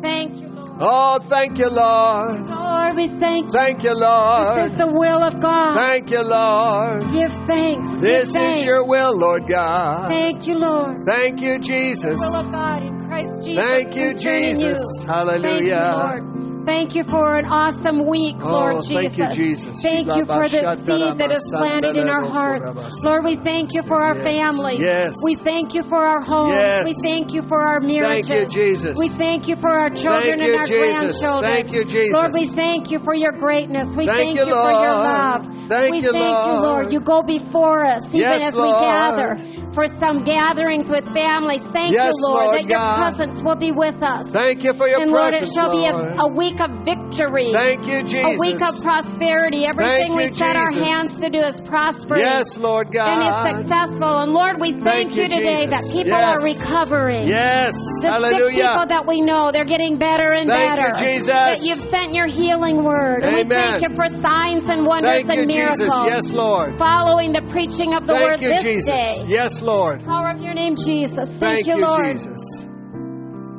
[0.00, 0.78] Thank you, Lord.
[0.80, 2.63] Oh, thank you, Lord.
[2.94, 3.50] Lord, we thank you.
[3.50, 5.74] Thank you, This is the will of God.
[5.74, 7.10] Thank you, Lord.
[7.10, 7.90] Give thanks.
[7.90, 8.60] Give This thanks.
[8.60, 10.08] is your will, Lord God.
[10.08, 11.04] Thank you, Lord.
[11.06, 12.20] Thank you, Jesus.
[12.20, 13.64] will of God in Christ Jesus.
[13.64, 14.78] Thank you, Jesus.
[15.02, 15.06] You.
[15.08, 15.42] Hallelujah.
[15.42, 16.33] Thank you, Lord.
[16.66, 19.18] Thank you for an awesome week, Oh, Lord thank Jesus.
[19.18, 19.82] you, Jesus.
[19.82, 23.04] Thank you for the seed that is planted in our hearts.
[23.04, 24.24] Lord, we thank you for our Yes.
[24.24, 24.76] family.
[24.80, 25.14] Yes.
[25.22, 26.52] We thank you for our homes.
[26.52, 26.84] Yes.
[26.86, 28.28] We thank you for our marriages.
[28.28, 28.98] Thank you, Jesus.
[28.98, 31.20] We thank you for our children Thank you, and our Jesus.
[31.20, 31.52] grandchildren.
[31.52, 32.12] Thank you, Jesus.
[32.14, 33.88] Lord, we thank you for your greatness.
[33.94, 35.42] We Thank thank, you, you, for your love.
[35.68, 36.88] Thank we you, thank you, Lord.
[36.88, 36.92] Lord.
[36.92, 38.84] You go before us even Yes, as we Lord.
[38.84, 39.38] gather
[39.74, 41.66] for some gatherings with families.
[41.68, 44.30] Thank Yes, you, Lord, Lord that your presence will be with us.
[44.30, 47.52] Thank you for your and Lord, it presence, shall be a, a week of victory.
[47.52, 48.24] Thank you, Jesus.
[48.24, 49.66] A week of prosperity.
[49.66, 52.22] Everything Thank we you, set our hands to do is prospering.
[52.24, 53.08] Yes, Lord God.
[53.08, 54.18] And is successful.
[54.18, 55.70] And Lord, we thank, Thank you, today Jesus.
[55.70, 56.38] that people Yes.
[56.38, 57.28] are recovering.
[57.28, 57.74] Yes.
[57.74, 61.04] The sick people that we know, they're getting better and Thank you, better.
[61.04, 61.28] Jesus.
[61.28, 63.22] That you've sent your healing word.
[63.24, 65.80] And we thank you for signs and wonders Thank you, and miracles.
[65.80, 66.00] Jesus.
[66.06, 66.78] Yes, Lord.
[66.78, 68.86] Following the preaching of the Thank word you, this Jesus.
[68.86, 69.24] day.
[69.26, 70.04] Yes, Lord.
[70.04, 71.30] Power of your name, Jesus.
[71.30, 72.16] Thank, Thank you, Lord.
[72.16, 72.66] Jesus.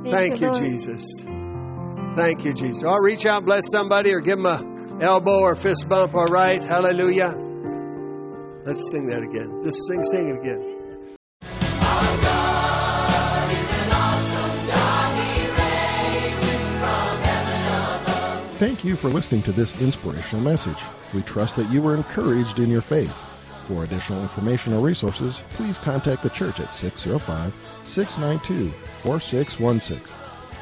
[0.10, 0.64] Thank you, Lord.
[0.64, 1.35] Jesus.
[2.16, 2.84] Thank you, Jesus.
[2.84, 6.28] I'll reach out and bless somebody or give them a elbow or fist bump, all
[6.28, 6.64] right?
[6.64, 7.36] Hallelujah.
[8.66, 9.62] Let's sing that again.
[9.64, 10.76] Just sing, sing it again.
[18.58, 20.82] Thank you for listening to this inspirational message.
[21.14, 23.14] We trust that you were encouraged in your faith.
[23.68, 27.54] For additional information or resources, please contact the church at 605
[27.84, 30.25] 692 4616.